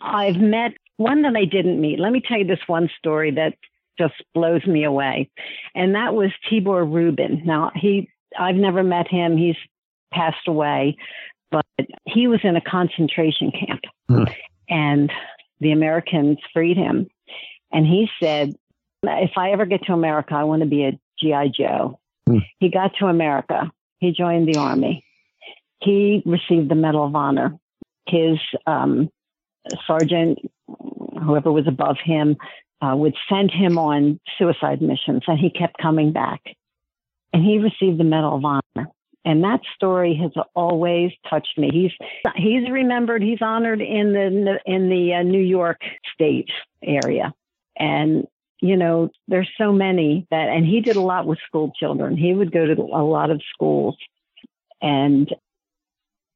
I've 0.01 0.37
met 0.37 0.73
one 0.97 1.23
that 1.23 1.37
I 1.37 1.45
didn't 1.45 1.81
meet. 1.81 1.99
Let 1.99 2.13
me 2.13 2.21
tell 2.21 2.39
you 2.39 2.47
this 2.47 2.67
one 2.67 2.89
story 2.99 3.31
that 3.33 3.55
just 3.99 4.15
blows 4.35 4.67
me 4.67 4.85
away. 4.85 5.31
And 5.75 5.95
that 5.95 6.15
was 6.15 6.31
Tibor 6.51 6.91
Rubin. 6.91 7.43
Now, 7.45 7.71
he, 7.75 8.09
I've 8.39 8.57
never 8.57 8.83
met 8.83 9.09
him. 9.09 9.37
He's 9.37 9.57
passed 10.13 10.47
away, 10.47 10.97
but 11.51 11.65
he 12.07 12.27
was 12.27 12.41
in 12.43 12.57
a 12.57 12.61
concentration 12.61 13.51
camp 13.51 13.83
mm. 14.11 14.35
and 14.69 15.11
the 15.61 15.73
Americans 15.73 16.39
freed 16.53 16.77
him. 16.77 17.09
And 17.71 17.87
he 17.87 18.09
said, 18.21 18.55
if 19.03 19.33
I 19.37 19.53
ever 19.53 19.67
get 19.67 19.85
to 19.87 19.93
America, 19.93 20.35
I 20.35 20.45
want 20.45 20.63
to 20.63 20.69
be 20.69 20.85
a 20.85 20.99
G.I. 21.19 21.49
Joe. 21.49 21.99
Mm. 22.29 22.43
He 22.59 22.71
got 22.71 22.93
to 22.99 23.07
America. 23.07 23.71
He 23.99 24.13
joined 24.13 24.49
the 24.49 24.59
army. 24.59 25.05
He 25.81 26.23
received 26.25 26.71
the 26.71 26.75
Medal 26.75 27.07
of 27.07 27.15
Honor. 27.15 27.59
His 28.07 28.39
um, 28.67 29.11
sergeant, 29.87 30.39
whoever 31.25 31.51
was 31.51 31.67
above 31.67 31.97
him, 32.05 32.37
uh, 32.83 32.97
would 32.97 33.15
send 33.29 33.51
him 33.51 33.79
on 33.79 34.19
suicide 34.39 34.83
missions, 34.83 35.23
and 35.27 35.39
he 35.39 35.51
kept 35.51 35.79
coming 35.81 36.13
back. 36.13 36.43
And 37.33 37.43
he 37.45 37.59
received 37.59 37.99
the 37.99 38.05
Medal 38.05 38.37
of 38.37 38.45
Honor. 38.45 38.89
And 39.25 39.45
that 39.45 39.61
story 39.77 40.19
has 40.21 40.33
always 40.55 41.13
touched 41.31 41.57
me. 41.57 41.71
He's 41.73 41.93
he's 42.35 42.69
remembered. 42.69 43.23
He's 43.23 43.41
honored 43.41 43.81
in 43.81 44.13
the 44.13 44.59
in 44.67 44.89
the 44.89 45.15
uh, 45.15 45.23
New 45.23 45.41
York 45.41 45.81
State 46.13 46.51
area, 46.83 47.33
and 47.79 48.27
you 48.61 48.77
know 48.77 49.11
there's 49.29 49.49
so 49.57 49.73
many 49.73 50.27
that. 50.33 50.49
And 50.49 50.67
he 50.67 50.81
did 50.81 50.97
a 50.97 51.01
lot 51.01 51.25
with 51.25 51.39
school 51.47 51.71
children. 51.79 52.17
He 52.17 52.35
would 52.35 52.51
go 52.51 52.67
to 52.67 52.73
a 52.73 53.05
lot 53.05 53.31
of 53.31 53.41
schools, 53.55 53.97
and 54.83 55.33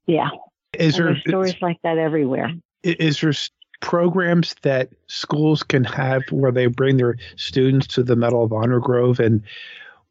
yeah, 0.06 0.28
is 0.72 0.96
there 0.96 1.16
stories 1.26 1.60
like 1.60 1.78
that 1.82 1.98
everywhere? 1.98 2.52
Is 2.84 3.20
there 3.20 3.32
programs 3.80 4.54
that 4.62 4.90
schools 5.06 5.62
can 5.62 5.84
have 5.84 6.22
where 6.30 6.52
they 6.52 6.66
bring 6.66 6.96
their 6.96 7.16
students 7.36 7.86
to 7.88 8.02
the 8.02 8.16
Medal 8.16 8.44
of 8.44 8.52
Honor 8.52 8.80
Grove, 8.80 9.20
and 9.20 9.42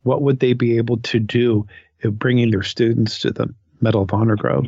what 0.04 0.22
would 0.22 0.40
they 0.40 0.54
be 0.54 0.78
able 0.78 0.98
to 0.98 1.20
do 1.20 1.66
bringing 2.04 2.52
their 2.52 2.64
students 2.64 3.20
to 3.20 3.32
the 3.32 3.54
Medal 3.82 4.04
of 4.04 4.14
Honor 4.14 4.36
Grove? 4.36 4.66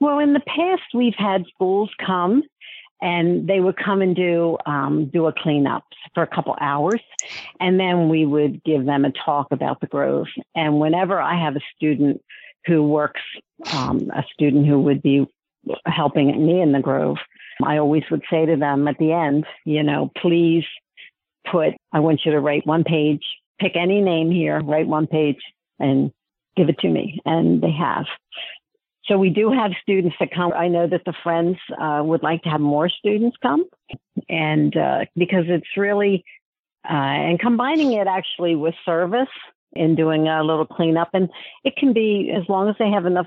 Well, 0.00 0.18
in 0.18 0.34
the 0.34 0.40
past, 0.40 0.82
we've 0.92 1.14
had 1.16 1.44
schools 1.54 1.90
come 2.04 2.42
and 3.00 3.46
they 3.46 3.60
would 3.60 3.76
come 3.76 4.02
and 4.02 4.16
do 4.16 4.56
um, 4.66 5.10
do 5.12 5.26
a 5.26 5.32
cleanup 5.32 5.84
for 6.14 6.22
a 6.22 6.26
couple 6.26 6.56
hours, 6.60 7.00
and 7.60 7.78
then 7.78 8.08
we 8.08 8.24
would 8.24 8.62
give 8.64 8.86
them 8.86 9.04
a 9.04 9.12
talk 9.12 9.48
about 9.50 9.80
the 9.80 9.86
Grove. 9.86 10.26
And 10.54 10.78
whenever 10.80 11.20
I 11.20 11.38
have 11.38 11.56
a 11.56 11.60
student 11.76 12.22
who 12.66 12.82
works, 12.82 13.20
um, 13.72 14.10
a 14.14 14.24
student 14.32 14.66
who 14.66 14.80
would 14.80 15.02
be 15.02 15.26
helping 15.86 16.46
me 16.46 16.60
in 16.60 16.72
the 16.72 16.80
Grove, 16.80 17.18
I 17.62 17.78
always 17.78 18.04
would 18.10 18.22
say 18.30 18.46
to 18.46 18.56
them 18.56 18.88
at 18.88 18.98
the 18.98 19.12
end, 19.12 19.46
you 19.64 19.82
know, 19.82 20.10
please 20.20 20.64
put, 21.50 21.74
I 21.92 22.00
want 22.00 22.20
you 22.24 22.32
to 22.32 22.40
write 22.40 22.66
one 22.66 22.84
page, 22.84 23.22
pick 23.60 23.76
any 23.76 24.00
name 24.00 24.30
here, 24.30 24.60
write 24.60 24.86
one 24.86 25.06
page 25.06 25.40
and 25.78 26.12
give 26.56 26.68
it 26.68 26.78
to 26.80 26.88
me. 26.88 27.20
And 27.24 27.62
they 27.62 27.72
have. 27.72 28.06
So 29.06 29.18
we 29.18 29.30
do 29.30 29.50
have 29.50 29.72
students 29.82 30.16
that 30.18 30.30
come. 30.34 30.52
I 30.52 30.68
know 30.68 30.86
that 30.86 31.02
the 31.04 31.14
friends 31.22 31.58
uh, 31.78 32.02
would 32.02 32.22
like 32.22 32.42
to 32.44 32.48
have 32.48 32.60
more 32.60 32.88
students 32.88 33.36
come, 33.42 33.66
and 34.30 34.74
uh, 34.74 35.04
because 35.14 35.44
it's 35.48 35.76
really 35.76 36.24
uh, 36.88 36.92
and 36.92 37.38
combining 37.38 37.92
it 37.92 38.06
actually 38.06 38.56
with 38.56 38.74
service 38.84 39.28
and 39.76 39.96
doing 39.96 40.28
a 40.28 40.42
little 40.42 40.64
cleanup, 40.64 41.10
and 41.12 41.28
it 41.64 41.76
can 41.76 41.92
be 41.92 42.32
as 42.34 42.48
long 42.48 42.68
as 42.68 42.76
they 42.78 42.90
have 42.90 43.04
enough 43.04 43.26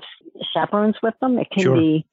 chaperones 0.52 0.96
with 1.02 1.14
them, 1.20 1.38
it 1.38 1.48
can 1.52 1.62
sure. 1.62 1.76
be 1.76 2.06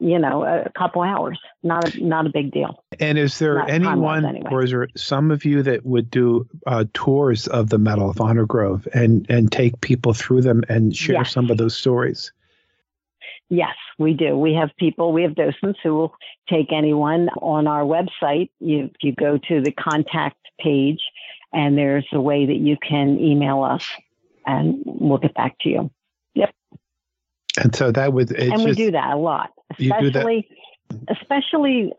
you 0.00 0.18
know, 0.18 0.44
a 0.44 0.70
couple 0.76 1.02
hours. 1.02 1.38
Not 1.62 1.94
a, 1.94 2.04
not 2.04 2.26
a 2.26 2.30
big 2.30 2.50
deal. 2.50 2.82
And 2.98 3.18
is 3.18 3.38
there 3.38 3.56
not 3.56 3.70
anyone, 3.70 4.24
anyway. 4.24 4.48
or 4.50 4.64
is 4.64 4.70
there 4.70 4.88
some 4.96 5.30
of 5.30 5.44
you 5.44 5.62
that 5.62 5.84
would 5.84 6.10
do 6.10 6.48
uh, 6.66 6.86
tours 6.94 7.46
of 7.46 7.68
the 7.68 7.78
Medal 7.78 8.10
of 8.10 8.20
Honor 8.20 8.46
Grove 8.46 8.88
and 8.94 9.26
and 9.28 9.52
take 9.52 9.80
people 9.80 10.14
through 10.14 10.40
them 10.40 10.62
and 10.68 10.96
share 10.96 11.16
yes. 11.16 11.32
some 11.32 11.50
of 11.50 11.58
those 11.58 11.76
stories? 11.76 12.32
Yes, 13.50 13.74
we 13.98 14.14
do. 14.14 14.38
We 14.38 14.54
have 14.54 14.70
people, 14.78 15.12
we 15.12 15.22
have 15.22 15.34
docents 15.34 15.80
who 15.82 15.94
will 15.94 16.14
take 16.48 16.72
anyone 16.72 17.28
on 17.42 17.66
our 17.66 17.82
website. 17.82 18.50
You 18.58 18.90
you 19.02 19.12
go 19.12 19.38
to 19.48 19.60
the 19.60 19.72
contact 19.72 20.38
page, 20.58 21.00
and 21.52 21.76
there's 21.76 22.06
a 22.12 22.20
way 22.20 22.46
that 22.46 22.56
you 22.56 22.76
can 22.80 23.18
email 23.18 23.62
us, 23.62 23.84
and 24.46 24.82
we'll 24.86 25.18
get 25.18 25.34
back 25.34 25.58
to 25.60 25.68
you. 25.68 25.90
And 27.58 27.74
so 27.74 27.90
that 27.92 28.12
would, 28.12 28.30
and 28.32 28.60
we 28.60 28.66
just, 28.66 28.78
do 28.78 28.90
that 28.92 29.14
a 29.14 29.16
lot 29.16 29.50
especially 29.78 30.48
especially 31.08 31.92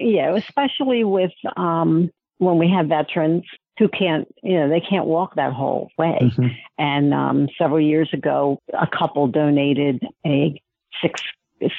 yeah 0.00 0.34
especially 0.36 1.04
with 1.04 1.32
um, 1.56 2.10
when 2.38 2.58
we 2.58 2.70
have 2.70 2.86
veterans 2.86 3.44
who 3.78 3.88
can't 3.88 4.26
you 4.42 4.58
know 4.58 4.68
they 4.68 4.80
can't 4.80 5.06
walk 5.06 5.34
that 5.36 5.52
whole 5.52 5.90
way 5.98 6.18
mm-hmm. 6.22 6.46
and 6.78 7.12
um, 7.12 7.48
several 7.58 7.80
years 7.80 8.08
ago 8.12 8.58
a 8.72 8.86
couple 8.86 9.26
donated 9.28 10.02
a 10.26 10.60
six 11.02 11.20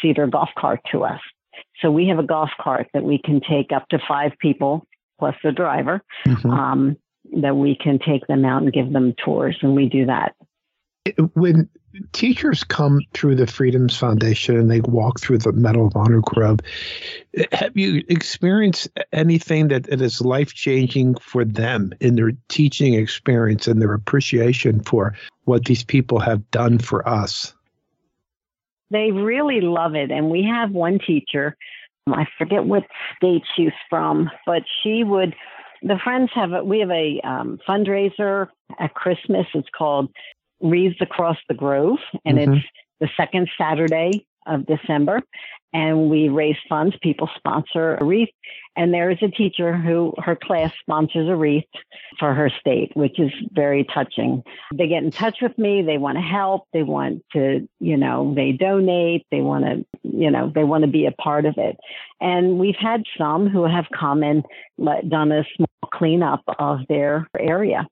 seater 0.02 0.28
golf 0.28 0.50
cart 0.58 0.80
to 0.92 1.04
us 1.04 1.22
so 1.82 1.90
we 1.90 2.08
have 2.08 2.20
a 2.20 2.24
golf 2.24 2.50
cart 2.60 2.88
that 2.94 3.04
we 3.04 3.20
can 3.24 3.42
take 3.42 3.72
up 3.72 3.88
to 3.90 4.00
five 4.08 4.32
people 4.40 4.86
plus 5.18 5.36
the 5.44 5.52
driver 5.52 6.02
mm-hmm. 6.26 6.50
um, 6.50 6.98
that 7.42 7.56
we 7.56 7.76
can 7.76 8.00
take 8.00 8.26
them 8.28 8.46
out 8.46 8.62
and 8.62 8.74
give 8.74 8.92
them 8.92 9.14
tours 9.24 9.58
and 9.62 9.76
we 9.76 9.88
do 9.88 10.06
that 10.06 10.36
when 11.34 11.70
teachers 12.12 12.64
come 12.64 13.02
through 13.14 13.36
the 13.36 13.48
Freedoms 13.48 13.98
Foundation 13.98 14.58
and 14.58 14.70
they 14.70 14.82
walk 14.82 15.20
through 15.20 15.40
the 15.40 15.52
Medal 15.52 15.88
of 15.88 15.96
Honor 15.96 16.22
Grove, 16.22 16.60
have 17.52 17.76
you 17.76 18.04
experienced 18.10 18.90
anything 19.12 19.70
that, 19.70 19.84
that 19.84 20.02
is 20.02 20.22
life 20.22 20.54
changing 20.54 21.16
for 21.16 21.46
them 21.46 21.94
in 22.00 22.16
their 22.16 22.32
teaching 22.48 22.94
experience 22.94 23.68
and 23.68 23.82
their 23.82 23.94
appreciation 23.94 24.82
for 24.82 25.16
what 25.46 25.66
these 25.66 25.84
people 25.84 26.20
have 26.20 26.50
done 26.52 26.80
for 26.80 27.08
us? 27.08 27.54
they 28.92 29.12
really 29.12 29.62
love 29.62 29.96
it. 29.96 30.12
And 30.12 30.30
we 30.30 30.44
have 30.44 30.72
one 30.72 31.00
teacher, 31.00 31.56
I 32.08 32.26
forget 32.38 32.64
what 32.64 32.84
state 33.16 33.44
she's 33.56 33.74
from, 33.90 34.30
but 34.46 34.64
she 34.82 35.04
would, 35.04 35.36
the 35.84 36.00
friends 36.04 36.32
have, 36.34 36.52
a, 36.54 36.64
we 36.64 36.80
have 36.80 36.92
a 36.92 37.22
um, 37.24 37.60
fundraiser 37.68 38.48
at 38.80 38.94
Christmas. 38.94 39.46
It's 39.54 39.70
called 39.76 40.10
Wreaths 40.62 41.02
Across 41.02 41.38
the 41.48 41.56
Grove, 41.56 42.00
and 42.26 42.38
mm-hmm. 42.38 42.54
it's 42.54 42.66
the 43.00 43.10
second 43.18 43.50
Saturday 43.58 44.26
of 44.46 44.66
December 44.66 45.22
and 45.74 46.10
we 46.10 46.30
raise 46.30 46.56
funds. 46.68 46.96
People 47.02 47.30
sponsor 47.36 47.96
a 47.96 48.04
wreath. 48.04 48.30
And 48.76 48.94
there 48.94 49.12
is 49.12 49.18
a 49.22 49.28
teacher 49.28 49.76
who 49.76 50.14
her 50.18 50.36
class 50.36 50.72
sponsors 50.80 51.30
a 51.30 51.36
wreath 51.36 51.66
for 52.18 52.34
her 52.34 52.50
state, 52.60 52.92
which 52.96 53.20
is 53.20 53.32
very 53.52 53.84
touching. 53.84 54.44
They 54.74 54.88
get 54.88 55.04
in 55.04 55.12
touch 55.12 55.38
with 55.42 55.58
me. 55.58 55.82
They 55.82 55.98
want 55.98 56.18
to 56.18 56.22
help. 56.22 56.64
They 56.74 56.84
want 56.84 57.24
to, 57.34 57.68
you 57.80 57.98
know, 57.98 58.34
they 58.36 58.54
donate. 58.54 59.26
They 59.32 59.42
want 59.42 59.66
to, 59.66 59.86
you 60.04 60.32
know, 60.32 60.52
they 60.54 60.64
want 60.64 60.84
to 60.84 60.90
be 60.90 61.06
a 61.06 61.12
part 61.12 61.46
of 61.46 61.56
it. 61.58 61.78
And 62.22 62.58
we've 62.58 62.78
had 62.80 63.04
some 63.18 63.48
who 63.48 63.66
have 63.66 63.86
come 63.98 64.24
and 64.24 64.46
let, 64.78 65.10
done 65.10 65.32
a 65.32 65.44
small 65.56 65.90
cleanup 65.94 66.44
of 66.58 66.80
their 66.88 67.28
area. 67.38 67.88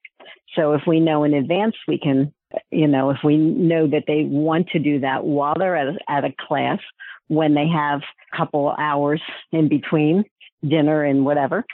So 0.56 0.74
if 0.74 0.82
we 0.88 1.00
know 1.00 1.24
in 1.24 1.34
advance, 1.34 1.76
we 1.88 2.00
can 2.00 2.34
you 2.72 2.88
know, 2.88 3.10
if 3.10 3.18
we 3.24 3.38
know 3.38 3.88
that 3.88 4.04
they 4.08 4.24
want 4.24 4.70
to 4.70 4.80
do 4.80 5.00
that 5.02 5.24
while 5.24 5.56
they're 5.58 5.76
at 5.76 5.88
a, 5.88 5.98
at 6.12 6.24
a 6.24 6.34
class, 6.48 6.80
when 7.28 7.54
they 7.54 7.68
have 7.68 8.02
a 8.02 8.38
couple 8.38 8.74
hours 8.78 9.22
in 9.52 9.68
between 9.68 10.24
dinner 10.68 11.04
and 11.04 11.26
whatever, 11.26 11.66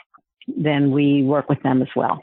then 0.48 0.90
we 0.90 1.22
work 1.22 1.48
with 1.48 1.62
them 1.62 1.82
as 1.82 1.88
well. 1.94 2.20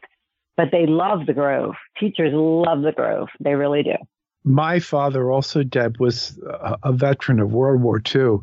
But 0.58 0.70
they 0.72 0.86
love 0.86 1.26
the 1.26 1.34
Grove. 1.34 1.76
Teachers 1.98 2.32
love 2.34 2.82
the 2.82 2.92
Grove. 2.92 3.30
They 3.40 3.56
really 3.56 3.84
do. 3.84 3.96
My 4.44 4.80
father 4.80 5.32
also, 5.32 5.64
Deb, 5.64 6.00
was 6.00 6.40
a 6.84 6.92
veteran 6.92 7.40
of 7.40 7.54
World 7.54 7.82
War 7.82 8.02
II. 8.14 8.40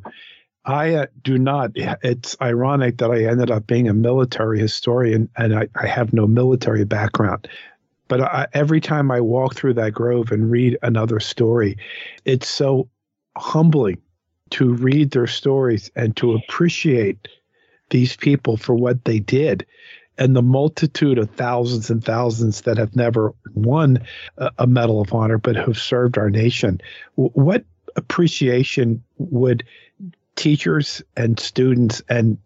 I 0.65 0.95
uh, 0.95 1.07
do 1.23 1.38
not. 1.38 1.73
It's 1.75 2.37
ironic 2.43 2.99
that 2.99 3.11
I 3.11 3.25
ended 3.25 3.50
up 3.50 3.67
being 3.67 3.88
a 3.88 3.95
military 3.95 4.61
historian 4.61 5.29
and 5.37 5.59
I, 5.59 5.69
I 5.75 5.87
have 5.87 6.12
no 6.12 6.27
military 6.27 6.85
background. 6.85 7.49
But 8.09 8.23
I, 8.23 8.47
every 8.53 8.81
time 8.81 9.11
I 9.11 9.21
walk 9.21 9.55
through 9.55 9.75
that 9.75 9.93
grove 9.93 10.33
and 10.33 10.50
read 10.50 10.79
another 10.83 11.21
story, 11.21 11.77
it's 12.25 12.49
so 12.49 12.88
humbling 13.37 13.99
to 14.50 14.75
read 14.75 15.11
their 15.11 15.27
stories 15.27 15.91
and 15.95 16.17
to 16.17 16.35
appreciate 16.35 17.29
these 17.91 18.17
people 18.17 18.57
for 18.57 18.75
what 18.75 19.05
they 19.05 19.19
did 19.19 19.67
and 20.19 20.35
the 20.35 20.43
multitude 20.43 21.19
of 21.19 21.31
thousands 21.31 21.91
and 21.91 22.05
thousands 22.05 22.62
that 22.62 22.77
have 22.77 22.97
never 22.97 23.35
won 23.55 24.05
a, 24.37 24.67
Medal 24.67 25.00
of 25.00 25.15
Honor 25.15 25.38
but 25.38 25.57
have 25.57 25.79
served 25.79 26.19
our 26.19 26.29
nation. 26.29 26.81
What 27.15 27.65
appreciation 27.97 29.03
would 29.19 29.65
teachers 30.35 31.03
and 31.17 31.38
students 31.38 32.03
and 32.09 32.38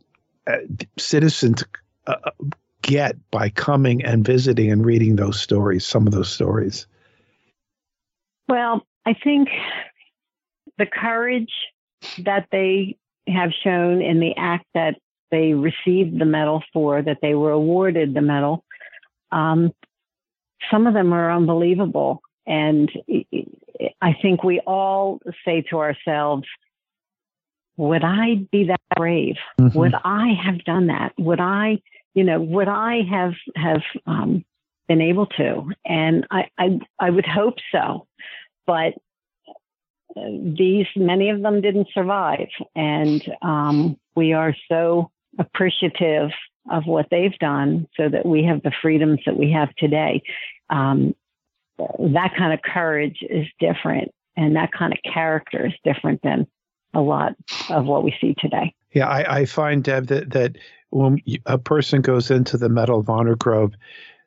uh, 0.46 0.58
citizens 0.98 1.64
uh, 2.06 2.16
get 2.82 3.16
by 3.30 3.48
coming 3.48 4.04
and 4.04 4.24
visiting 4.24 4.70
and 4.70 4.84
reading 4.84 5.16
those 5.16 5.40
stories, 5.40 5.86
some 5.86 6.06
of 6.06 6.12
those 6.12 6.30
stories? 6.30 6.86
Well, 8.48 8.86
I 9.06 9.14
think 9.14 9.48
the 10.78 10.86
courage 10.86 11.52
that 12.18 12.48
they 12.50 12.96
have 13.28 13.50
shown 13.62 14.02
in 14.02 14.20
the 14.20 14.34
act 14.36 14.66
that 14.74 14.96
they 15.30 15.54
received 15.54 16.18
the 16.20 16.24
medal 16.24 16.62
for, 16.72 17.00
that 17.00 17.18
they 17.22 17.34
were 17.34 17.52
awarded 17.52 18.14
the 18.14 18.20
medal, 18.20 18.64
um, 19.30 19.72
some 20.70 20.86
of 20.86 20.94
them 20.94 21.12
are 21.12 21.32
unbelievable. 21.32 22.20
And 22.46 22.90
I 24.00 24.14
think 24.20 24.44
we 24.44 24.60
all 24.60 25.20
say 25.44 25.62
to 25.70 25.78
ourselves, 25.78 26.44
would 27.76 28.04
I 28.04 28.46
be 28.50 28.64
that 28.64 28.80
brave? 28.96 29.36
Mm-hmm. 29.58 29.78
Would 29.78 29.94
I 30.04 30.34
have 30.44 30.62
done 30.64 30.88
that? 30.88 31.12
Would 31.18 31.40
I, 31.40 31.80
you 32.14 32.24
know, 32.24 32.40
would 32.40 32.68
I 32.68 33.02
have 33.10 33.32
have 33.56 33.82
um, 34.06 34.44
been 34.88 35.00
able 35.00 35.26
to? 35.26 35.70
And 35.84 36.26
I, 36.30 36.48
I 36.58 36.78
I 36.98 37.10
would 37.10 37.26
hope 37.26 37.56
so, 37.70 38.06
but 38.66 38.94
these 40.14 40.86
many 40.94 41.30
of 41.30 41.42
them 41.42 41.60
didn't 41.60 41.88
survive, 41.94 42.48
and 42.74 43.22
um, 43.40 43.96
we 44.14 44.32
are 44.32 44.54
so 44.68 45.10
appreciative 45.38 46.30
of 46.70 46.84
what 46.86 47.06
they've 47.10 47.38
done, 47.38 47.88
so 47.96 48.08
that 48.08 48.26
we 48.26 48.44
have 48.44 48.62
the 48.62 48.72
freedoms 48.82 49.20
that 49.26 49.36
we 49.36 49.50
have 49.52 49.74
today. 49.76 50.22
Um, 50.70 51.14
that 51.78 52.32
kind 52.36 52.52
of 52.52 52.60
courage 52.62 53.18
is 53.22 53.46
different, 53.58 54.10
and 54.36 54.56
that 54.56 54.70
kind 54.72 54.92
of 54.92 54.98
character 55.12 55.66
is 55.66 55.72
different 55.84 56.20
than 56.22 56.46
a 56.94 57.00
lot 57.00 57.34
of 57.70 57.86
what 57.86 58.04
we 58.04 58.14
see 58.20 58.34
today. 58.38 58.74
Yeah, 58.92 59.08
I, 59.08 59.38
I 59.38 59.44
find 59.46 59.82
Deb 59.82 60.08
that 60.08 60.30
that 60.30 60.56
when 60.92 61.18
a 61.46 61.58
person 61.58 62.02
goes 62.02 62.30
into 62.30 62.56
the 62.56 62.68
Medal 62.68 63.00
of 63.00 63.08
Honor 63.08 63.36
Grove, 63.36 63.72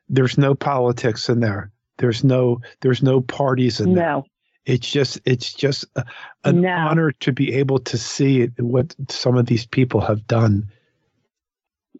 there's 0.08 0.36
no 0.36 0.54
politics 0.54 1.28
in 1.28 1.40
there. 1.40 1.70
There's 1.98 2.22
no 2.22 2.60
there's 2.80 3.02
no 3.02 3.20
parties 3.20 3.80
in 3.80 3.94
no. 3.94 4.00
there 4.00 4.22
it's 4.66 4.90
just 4.90 5.20
it's 5.24 5.54
just 5.54 5.84
a, 5.94 6.04
an 6.44 6.60
no. 6.60 6.70
honor 6.70 7.12
to 7.12 7.32
be 7.32 7.54
able 7.54 7.78
to 7.78 7.96
see 7.96 8.46
what 8.58 8.94
some 9.08 9.36
of 9.36 9.46
these 9.46 9.64
people 9.64 10.00
have 10.00 10.26
done 10.26 10.68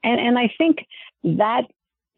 and 0.03 0.21
and 0.21 0.39
i 0.39 0.53
think 0.59 0.79
that 1.25 1.63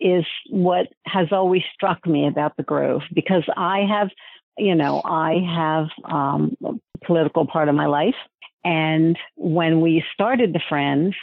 is 0.01 0.25
what 0.51 0.89
has 1.05 1.29
always 1.33 1.63
struck 1.73 2.05
me 2.07 2.27
about 2.27 2.57
the 2.57 2.63
grove 2.63 3.03
because 3.15 3.45
i 3.57 3.81
have 3.81 4.09
you 4.57 4.75
know 4.75 5.03
i 5.05 5.35
have 5.47 5.89
um, 6.11 6.57
a 6.65 6.73
political 7.05 7.47
part 7.47 7.69
of 7.69 7.75
my 7.75 7.87
life 7.87 8.17
and 8.65 9.17
when 9.37 9.81
we 9.81 10.03
started 10.13 10.53
the 10.53 10.63
friends 10.69 11.15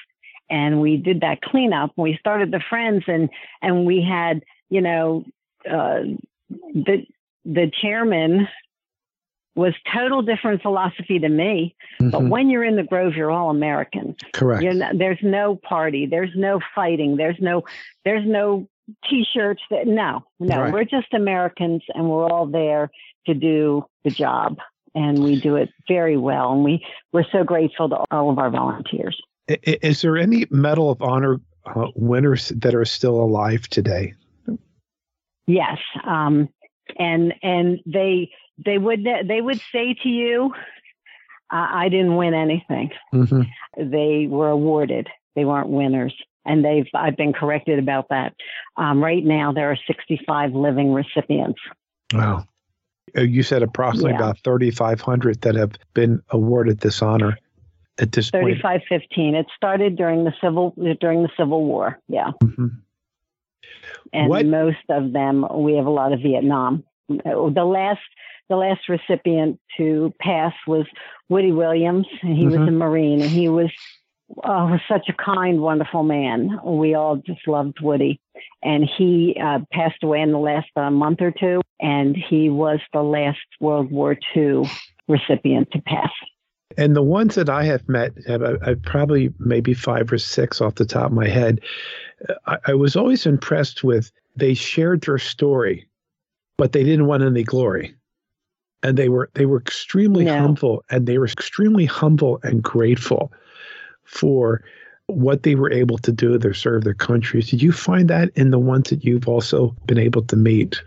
and 0.49 0.81
we 0.81 0.97
did 0.97 1.21
that 1.21 1.41
cleanup 1.41 1.91
we 1.97 2.17
started 2.19 2.51
the 2.51 2.62
friends 2.69 3.03
and 3.08 3.29
and 3.62 3.86
we 3.86 4.01
had 4.01 4.43
you 4.69 4.81
know 4.81 5.23
uh, 5.69 6.01
the 6.49 7.05
the 7.45 7.71
chairman 7.81 8.47
was 9.55 9.73
total 9.93 10.21
different 10.21 10.62
philosophy 10.62 11.19
to 11.19 11.29
me. 11.29 11.75
Mm-hmm. 12.01 12.10
But 12.10 12.23
when 12.25 12.49
you're 12.49 12.65
in 12.65 12.75
the 12.75 12.84
Grove, 12.84 13.13
you're 13.15 13.31
all 13.31 13.49
Americans. 13.49 14.17
Correct. 14.34 14.63
Not, 14.63 14.97
there's 14.97 15.19
no 15.23 15.55
party. 15.55 16.08
There's 16.08 16.31
no 16.36 16.60
fighting. 16.75 17.15
There's 17.15 17.38
no 17.39 17.63
there's 18.03 18.25
no 18.25 18.67
t-shirts. 19.10 19.62
That 19.71 19.88
no, 19.88 20.25
no. 20.39 20.62
Right. 20.62 20.73
We're 20.73 20.84
just 20.84 21.13
Americans, 21.13 21.84
and 21.93 22.10
we're 22.10 22.29
all 22.29 22.47
there 22.47 22.91
to 23.27 23.34
do 23.34 23.86
the 24.03 24.12
job, 24.12 24.58
and 24.93 25.23
we 25.23 25.39
do 25.39 25.55
it 25.55 25.69
very 25.88 26.17
well. 26.17 26.51
And 26.51 26.63
we 26.63 26.86
we're 27.13 27.25
so 27.31 27.43
grateful 27.43 27.89
to 27.89 28.03
all 28.12 28.29
of 28.29 28.38
our 28.38 28.49
volunteers. 28.49 29.19
Is 29.47 30.01
there 30.01 30.17
any 30.17 30.45
Medal 30.49 30.89
of 30.89 31.01
Honor 31.01 31.39
uh, 31.65 31.88
winners 31.95 32.49
that 32.49 32.73
are 32.73 32.86
still 32.86 33.19
alive 33.21 33.67
today? 33.69 34.13
Yes. 35.47 35.77
Um, 36.03 36.49
and 36.97 37.34
and 37.43 37.79
they 37.86 38.31
they 38.63 38.77
would 38.77 39.05
they 39.27 39.41
would 39.41 39.62
say 39.71 39.95
to 40.03 40.10
you, 40.10 40.53
I, 41.49 41.86
I 41.86 41.89
didn't 41.89 42.15
win 42.15 42.34
anything. 42.34 42.91
Mm-hmm. 43.13 43.41
They 43.91 44.27
were 44.27 44.49
awarded. 44.49 45.08
They 45.36 45.45
weren't 45.45 45.69
winners. 45.69 46.13
And 46.45 46.63
they've 46.63 46.88
I've 46.93 47.17
been 47.17 47.34
corrected 47.34 47.79
about 47.79 48.10
that. 48.10 48.36
Um, 48.77 49.03
right 49.03 49.23
now 49.23 49.51
there 49.51 49.71
are 49.71 49.77
65 49.88 50.53
living 50.53 50.93
recipients. 50.93 51.60
Wow. 52.13 52.45
Uh, 53.17 53.21
you 53.21 53.43
said 53.43 53.63
approximately 53.63 54.12
yeah. 54.12 54.17
about 54.17 54.39
3,500 54.43 55.41
that 55.41 55.55
have 55.55 55.73
been 55.93 56.21
awarded 56.29 56.79
this 56.79 57.01
honor 57.01 57.38
at 57.99 58.12
this 58.12 58.29
3515. 58.29 59.36
It 59.36 59.47
started 59.55 59.95
during 59.95 60.23
the 60.23 60.34
civil 60.41 60.73
during 60.99 61.23
the 61.23 61.29
Civil 61.38 61.63
War. 61.63 61.99
Yeah. 62.08 62.31
Mm-hmm. 62.43 62.67
And 64.13 64.29
what? 64.29 64.45
most 64.45 64.77
of 64.89 65.13
them, 65.13 65.45
we 65.53 65.75
have 65.75 65.86
a 65.86 65.91
lot 65.91 66.13
of 66.13 66.21
Vietnam. 66.21 66.84
The 67.08 67.65
last 67.65 68.01
the 68.49 68.55
last 68.55 68.88
recipient 68.89 69.60
to 69.77 70.13
pass 70.19 70.53
was 70.67 70.86
Woody 71.29 71.51
Williams, 71.51 72.08
and 72.21 72.38
he 72.38 72.45
mm-hmm. 72.45 72.60
was 72.60 72.67
a 72.67 72.71
Marine, 72.71 73.21
and 73.21 73.29
he 73.29 73.49
was 73.49 73.71
oh, 74.43 74.67
was 74.67 74.81
such 74.88 75.10
a 75.10 75.13
kind, 75.13 75.62
wonderful 75.62 76.03
man. 76.03 76.60
We 76.63 76.95
all 76.95 77.17
just 77.17 77.47
loved 77.47 77.79
Woody, 77.81 78.19
and 78.63 78.88
he 78.97 79.38
uh, 79.41 79.60
passed 79.71 80.03
away 80.03 80.21
in 80.21 80.31
the 80.31 80.39
last 80.39 80.69
uh, 80.75 80.91
month 80.91 81.21
or 81.21 81.31
two, 81.31 81.62
and 81.79 82.15
he 82.15 82.49
was 82.49 82.79
the 82.93 83.01
last 83.01 83.39
World 83.60 83.91
War 83.91 84.17
II 84.36 84.63
recipient 85.08 85.71
to 85.71 85.81
pass. 85.81 86.12
And 86.78 86.96
the 86.96 87.02
ones 87.02 87.36
that 87.36 87.50
I 87.50 87.64
have 87.64 87.88
met, 87.88 88.14
I, 88.28 88.72
I 88.72 88.74
probably 88.76 89.34
maybe 89.40 89.74
five 89.74 90.12
or 90.12 90.18
six 90.18 90.62
off 90.62 90.76
the 90.76 90.86
top 90.86 91.08
of 91.08 91.14
my 91.14 91.28
head. 91.28 91.62
I, 92.46 92.58
I 92.68 92.74
was 92.74 92.96
always 92.96 93.26
impressed 93.26 93.84
with 93.84 94.12
they 94.36 94.54
shared 94.54 95.02
their 95.02 95.18
story, 95.18 95.88
but 96.58 96.72
they 96.72 96.84
didn't 96.84 97.08
want 97.08 97.24
any 97.24 97.44
glory 97.44 97.96
and 98.86 98.98
they 98.98 99.10
were 99.10 99.30
they 99.34 99.46
were 99.48 99.60
extremely 99.60 100.26
yeah. 100.26 100.40
humble 100.40 100.84
and 100.90 101.08
they 101.08 101.18
were 101.18 101.26
extremely 101.26 101.86
humble 101.86 102.40
and 102.44 102.62
grateful 102.62 103.32
for 104.04 104.64
what 105.08 105.44
they 105.44 105.56
were 105.56 105.72
able 105.72 105.98
to 105.98 106.12
do 106.12 106.38
to 106.38 106.54
serve 106.54 106.84
their 106.84 106.94
countries. 106.94 107.50
Did 107.50 107.62
you 107.62 107.72
find 107.72 108.10
that 108.10 108.30
in 108.36 108.52
the 108.52 108.60
ones 108.60 108.90
that 108.92 109.04
you've 109.04 109.28
also 109.28 109.76
been 109.86 109.98
able 109.98 110.24
to 110.24 110.36
meet? 110.36 110.82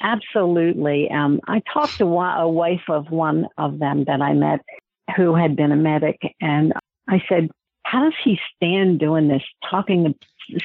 absolutely. 0.00 1.10
Um, 1.10 1.40
I 1.48 1.60
talked 1.72 1.98
to 1.98 2.04
a 2.04 2.48
wife 2.48 2.88
of 2.88 3.10
one 3.10 3.48
of 3.58 3.80
them 3.80 4.04
that 4.04 4.22
I 4.22 4.32
met 4.32 4.60
who 5.16 5.34
had 5.34 5.56
been 5.56 5.72
a 5.72 5.76
medic, 5.76 6.20
and 6.40 6.72
I 7.08 7.22
said, 7.28 7.50
"How 7.84 8.04
does 8.04 8.14
he 8.22 8.38
stand 8.56 8.98
doing 8.98 9.28
this, 9.28 9.42
talking, 9.70 10.14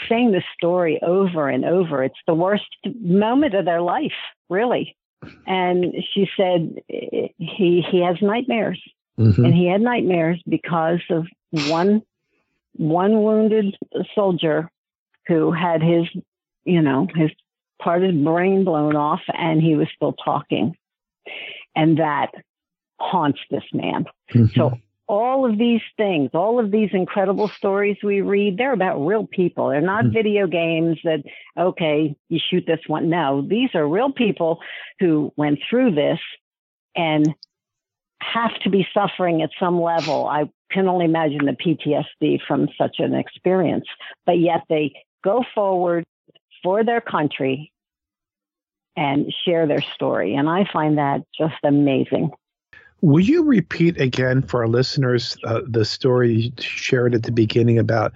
saying 0.09 0.31
the 0.31 0.43
story 0.55 0.99
over 1.01 1.49
and 1.49 1.65
over? 1.65 2.03
It's 2.03 2.19
the 2.27 2.33
worst 2.33 2.65
moment 2.99 3.53
of 3.55 3.65
their 3.65 3.81
life, 3.81 4.11
really." 4.49 4.95
And 5.47 5.93
she 6.13 6.29
said, 6.37 6.81
"He 6.87 7.85
he 7.89 8.01
has 8.03 8.21
nightmares." 8.21 8.81
Mm-hmm. 9.17 9.45
And 9.45 9.53
he 9.53 9.67
had 9.67 9.81
nightmares 9.81 10.41
because 10.47 11.01
of 11.09 11.27
one 11.69 12.01
one 12.75 13.23
wounded 13.23 13.77
soldier 14.15 14.69
who 15.27 15.51
had 15.51 15.81
his, 15.81 16.05
you 16.65 16.81
know, 16.81 17.07
his 17.15 17.31
part 17.81 18.03
of 18.03 18.13
his 18.13 18.23
brain 18.23 18.63
blown 18.63 18.95
off 18.95 19.21
and 19.27 19.61
he 19.61 19.75
was 19.75 19.87
still 19.95 20.13
talking. 20.13 20.75
And 21.75 21.97
that 21.99 22.31
haunts 22.99 23.39
this 23.49 23.63
man. 23.73 24.05
Mm-hmm. 24.33 24.45
So 24.55 24.77
all 25.07 25.49
of 25.49 25.57
these 25.57 25.81
things, 25.97 26.31
all 26.33 26.59
of 26.59 26.71
these 26.71 26.89
incredible 26.93 27.47
stories 27.47 27.97
we 28.03 28.21
read, 28.21 28.57
they're 28.57 28.73
about 28.73 28.99
real 29.05 29.27
people. 29.27 29.69
They're 29.69 29.81
not 29.81 30.05
mm-hmm. 30.05 30.13
video 30.13 30.47
games 30.47 30.97
that, 31.03 31.23
okay, 31.57 32.15
you 32.29 32.39
shoot 32.49 32.63
this 32.65 32.79
one. 32.87 33.09
No, 33.09 33.45
these 33.47 33.69
are 33.75 33.87
real 33.87 34.11
people 34.11 34.59
who 34.99 35.33
went 35.35 35.59
through 35.69 35.95
this 35.95 36.19
and 36.95 37.33
have 38.21 38.57
to 38.63 38.69
be 38.69 38.87
suffering 38.93 39.41
at 39.41 39.49
some 39.59 39.81
level. 39.81 40.25
I 40.27 40.49
can 40.71 40.87
only 40.87 41.05
imagine 41.05 41.45
the 41.45 41.51
PTSD 41.51 42.39
from 42.47 42.69
such 42.77 42.95
an 42.99 43.13
experience, 43.13 43.85
but 44.25 44.39
yet 44.39 44.61
they 44.69 44.93
go 45.23 45.43
forward 45.53 46.05
for 46.63 46.83
their 46.83 47.01
country 47.01 47.71
and 48.95 49.33
share 49.45 49.67
their 49.67 49.81
story. 49.81 50.35
And 50.35 50.47
I 50.49 50.65
find 50.71 50.97
that 50.97 51.21
just 51.37 51.55
amazing. 51.63 52.31
Will 53.03 53.19
you 53.19 53.43
repeat 53.43 53.99
again 53.99 54.41
for 54.41 54.61
our 54.61 54.67
listeners 54.67 55.37
uh, 55.43 55.59
the 55.67 55.83
story 55.83 56.33
you 56.33 56.51
shared 56.57 57.13
at 57.13 57.23
the 57.23 57.31
beginning 57.31 57.77
about 57.77 58.13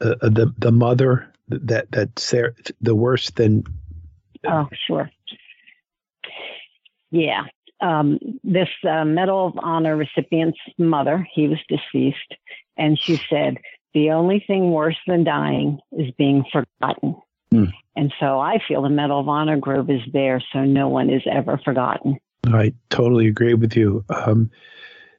uh, 0.00 0.14
the 0.22 0.54
the 0.58 0.70
mother 0.70 1.30
that 1.48 1.90
that 1.90 2.70
the 2.80 2.94
worse 2.94 3.30
than? 3.30 3.64
Oh, 4.46 4.68
sure. 4.86 5.10
Yeah, 7.10 7.44
um, 7.80 8.18
this 8.42 8.68
uh, 8.88 9.04
Medal 9.04 9.48
of 9.48 9.54
Honor 9.58 9.96
recipient's 9.96 10.58
mother, 10.78 11.26
he 11.32 11.48
was 11.48 11.58
deceased, 11.68 12.34
and 12.76 12.98
she 12.98 13.20
said, 13.28 13.58
The 13.92 14.10
only 14.10 14.42
thing 14.46 14.70
worse 14.70 14.98
than 15.06 15.24
dying 15.24 15.80
is 15.92 16.10
being 16.16 16.44
forgotten. 16.50 17.16
Mm. 17.52 17.72
And 17.96 18.12
so 18.18 18.40
I 18.40 18.58
feel 18.66 18.82
the 18.82 18.88
Medal 18.88 19.20
of 19.20 19.28
Honor 19.28 19.58
Grove 19.58 19.90
is 19.90 20.00
there 20.12 20.42
so 20.52 20.64
no 20.64 20.88
one 20.88 21.10
is 21.10 21.22
ever 21.30 21.60
forgotten. 21.64 22.18
I 22.52 22.72
totally 22.90 23.26
agree 23.26 23.54
with 23.54 23.76
you. 23.76 24.04
Um, 24.08 24.50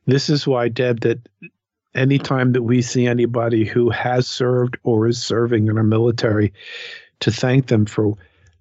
this 0.05 0.29
is 0.29 0.45
why, 0.45 0.69
Deb, 0.69 1.01
that 1.01 1.19
anytime 1.95 2.51
that 2.51 2.63
we 2.63 2.81
see 2.81 3.07
anybody 3.07 3.65
who 3.65 3.89
has 3.89 4.27
served 4.27 4.77
or 4.83 5.07
is 5.07 5.23
serving 5.23 5.67
in 5.67 5.77
our 5.77 5.83
military, 5.83 6.53
to 7.21 7.31
thank 7.31 7.67
them 7.67 7.85
for 7.85 8.15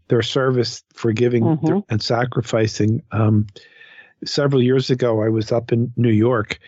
their 0.08 0.22
service, 0.22 0.82
for 0.94 1.12
giving 1.12 1.42
mm-hmm. 1.42 1.78
and 1.88 2.02
sacrificing. 2.02 3.02
Um, 3.10 3.46
several 4.24 4.62
years 4.62 4.90
ago, 4.90 5.22
I 5.22 5.28
was 5.28 5.52
up 5.52 5.72
in 5.72 5.92
New 5.96 6.10
York 6.10 6.58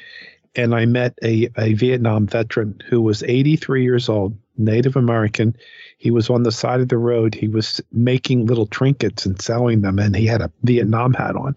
and 0.54 0.74
I 0.74 0.86
met 0.86 1.18
a, 1.22 1.48
a 1.56 1.74
Vietnam 1.74 2.26
veteran 2.26 2.80
who 2.88 3.00
was 3.00 3.22
83 3.22 3.84
years 3.84 4.08
old, 4.08 4.36
Native 4.58 4.96
American. 4.96 5.56
He 5.98 6.10
was 6.10 6.30
on 6.30 6.42
the 6.42 6.52
side 6.52 6.80
of 6.80 6.88
the 6.88 6.98
road. 6.98 7.34
He 7.34 7.48
was 7.48 7.80
making 7.92 8.46
little 8.46 8.66
trinkets 8.66 9.26
and 9.26 9.40
selling 9.40 9.82
them, 9.82 9.98
and 9.98 10.14
he 10.14 10.26
had 10.26 10.42
a 10.42 10.50
Vietnam 10.62 11.14
hat 11.14 11.36
on. 11.36 11.56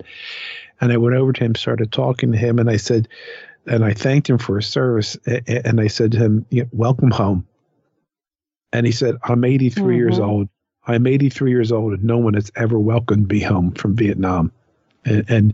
And 0.81 0.91
I 0.91 0.97
went 0.97 1.15
over 1.15 1.33
to 1.33 1.43
him, 1.43 1.55
started 1.55 1.91
talking 1.91 2.31
to 2.31 2.37
him, 2.37 2.59
and 2.59 2.69
I 2.69 2.77
said, 2.77 3.07
and 3.65 3.83
I 3.83 3.93
thanked 3.93 4.29
him 4.29 4.37
for 4.37 4.55
his 4.55 4.67
service. 4.67 5.17
And 5.47 5.81
I 5.81 5.87
said 5.87 6.13
to 6.13 6.17
him, 6.17 6.45
Welcome 6.71 7.11
home. 7.11 7.45
And 8.71 8.85
he 8.85 8.91
said, 8.91 9.15
I'm 9.23 9.43
83 9.43 9.83
mm-hmm. 9.83 9.93
years 9.93 10.19
old. 10.19 10.49
I'm 10.87 11.05
83 11.05 11.51
years 11.51 11.71
old, 11.71 11.93
and 11.93 12.03
no 12.03 12.17
one 12.17 12.33
has 12.33 12.51
ever 12.55 12.79
welcomed 12.79 13.29
me 13.29 13.41
home 13.41 13.71
from 13.71 13.95
Vietnam 13.95 14.51
and, 15.05 15.25
and 15.29 15.53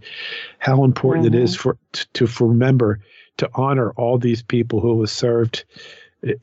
how 0.59 0.83
important 0.83 1.25
mm-hmm. 1.25 1.35
it 1.35 1.43
is 1.43 1.53
mm-hmm. 1.53 1.61
for 1.61 1.77
to, 1.93 2.27
to 2.27 2.45
remember 2.45 2.99
to 3.37 3.49
honor 3.53 3.91
all 3.91 4.17
these 4.17 4.41
people 4.41 4.79
who 4.79 4.99
have 5.01 5.09
served 5.09 5.65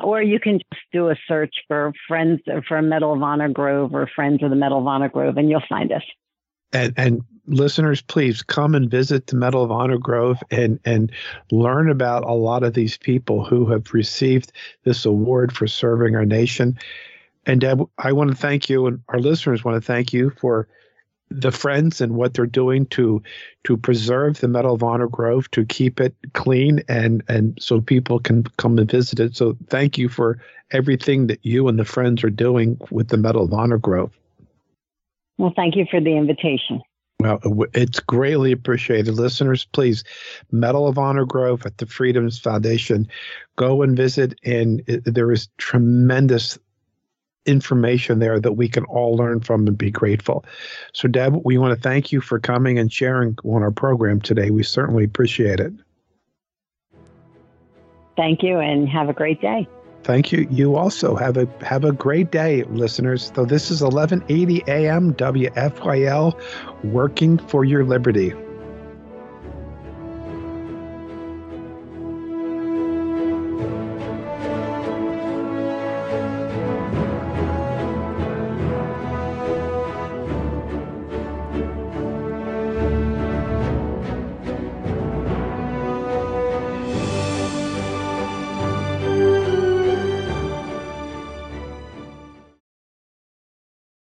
Or 0.02 0.22
you 0.22 0.40
can 0.40 0.58
just 0.58 0.82
do 0.92 1.08
a 1.08 1.16
search 1.26 1.54
for 1.68 1.94
Friends 2.06 2.42
for 2.68 2.82
Medal 2.82 3.14
of 3.14 3.22
Honor 3.22 3.48
Grove 3.48 3.94
or 3.94 4.06
Friends 4.14 4.42
of 4.42 4.50
the 4.50 4.56
Medal 4.56 4.80
of 4.80 4.86
Honor 4.86 5.08
Grove, 5.08 5.38
and 5.38 5.48
you'll 5.48 5.62
find 5.68 5.90
us. 5.92 6.02
And, 6.72 6.92
and 6.96 7.22
listeners, 7.46 8.02
please 8.02 8.42
come 8.42 8.74
and 8.74 8.90
visit 8.90 9.26
the 9.26 9.36
Medal 9.36 9.62
of 9.62 9.70
Honor 9.70 9.98
Grove 9.98 10.42
and 10.50 10.78
and 10.84 11.12
learn 11.50 11.90
about 11.90 12.24
a 12.24 12.32
lot 12.32 12.62
of 12.62 12.74
these 12.74 12.96
people 12.96 13.44
who 13.44 13.66
have 13.66 13.92
received 13.92 14.52
this 14.84 15.04
award 15.04 15.52
for 15.52 15.66
serving 15.66 16.16
our 16.16 16.26
nation. 16.26 16.78
And 17.46 17.60
Deb, 17.60 17.88
I 17.98 18.12
want 18.12 18.30
to 18.30 18.36
thank 18.36 18.68
you, 18.68 18.86
and 18.86 19.00
our 19.08 19.20
listeners 19.20 19.64
want 19.64 19.80
to 19.80 19.86
thank 19.86 20.12
you 20.12 20.30
for 20.30 20.68
the 21.30 21.50
friends 21.50 22.00
and 22.00 22.14
what 22.14 22.34
they're 22.34 22.46
doing 22.46 22.86
to 22.86 23.22
to 23.64 23.76
preserve 23.76 24.40
the 24.40 24.48
Medal 24.48 24.74
of 24.74 24.82
Honor 24.82 25.08
Grove, 25.08 25.50
to 25.52 25.64
keep 25.64 26.00
it 26.00 26.14
clean 26.34 26.82
and 26.88 27.22
and 27.28 27.58
so 27.60 27.80
people 27.80 28.18
can 28.18 28.44
come 28.58 28.78
and 28.78 28.90
visit 28.90 29.20
it. 29.20 29.36
So 29.36 29.56
thank 29.68 29.98
you 29.98 30.08
for 30.08 30.38
everything 30.72 31.28
that 31.28 31.44
you 31.44 31.68
and 31.68 31.78
the 31.78 31.84
friends 31.84 32.24
are 32.24 32.30
doing 32.30 32.78
with 32.90 33.08
the 33.08 33.16
Medal 33.16 33.44
of 33.44 33.52
Honor 33.52 33.78
Grove. 33.78 34.16
Well, 35.38 35.52
thank 35.54 35.76
you 35.76 35.86
for 35.90 36.00
the 36.00 36.16
invitation. 36.16 36.82
Well, 37.20 37.40
it's 37.72 38.00
greatly 38.00 38.52
appreciated. 38.52 39.14
Listeners, 39.14 39.64
please, 39.72 40.04
Medal 40.52 40.86
of 40.86 40.98
Honor 40.98 41.24
Grove 41.24 41.64
at 41.64 41.78
the 41.78 41.86
Freedoms 41.86 42.38
Foundation, 42.38 43.08
go 43.56 43.82
and 43.82 43.96
visit. 43.96 44.38
And 44.44 44.82
it, 44.86 45.02
there 45.04 45.32
is 45.32 45.48
tremendous 45.56 46.58
information 47.46 48.18
there 48.18 48.38
that 48.40 48.52
we 48.52 48.68
can 48.68 48.84
all 48.84 49.16
learn 49.16 49.40
from 49.40 49.66
and 49.66 49.78
be 49.78 49.90
grateful. 49.90 50.44
So, 50.92 51.08
Deb, 51.08 51.40
we 51.44 51.56
want 51.56 51.74
to 51.74 51.80
thank 51.80 52.12
you 52.12 52.20
for 52.20 52.38
coming 52.38 52.78
and 52.78 52.92
sharing 52.92 53.36
on 53.44 53.62
our 53.62 53.70
program 53.70 54.20
today. 54.20 54.50
We 54.50 54.62
certainly 54.62 55.04
appreciate 55.04 55.60
it. 55.60 55.72
Thank 58.16 58.42
you, 58.42 58.58
and 58.58 58.88
have 58.88 59.08
a 59.08 59.12
great 59.12 59.40
day. 59.40 59.68
Thank 60.06 60.30
you. 60.30 60.46
You 60.52 60.76
also 60.76 61.16
have 61.16 61.36
a 61.36 61.48
have 61.62 61.82
a 61.84 61.90
great 61.90 62.30
day, 62.30 62.62
listeners. 62.70 63.32
So 63.34 63.44
this 63.44 63.72
is 63.72 63.82
1180 63.82 64.62
AM 64.68 65.12
WFYL, 65.14 66.40
working 66.84 67.38
for 67.38 67.64
your 67.64 67.84
liberty. 67.84 68.32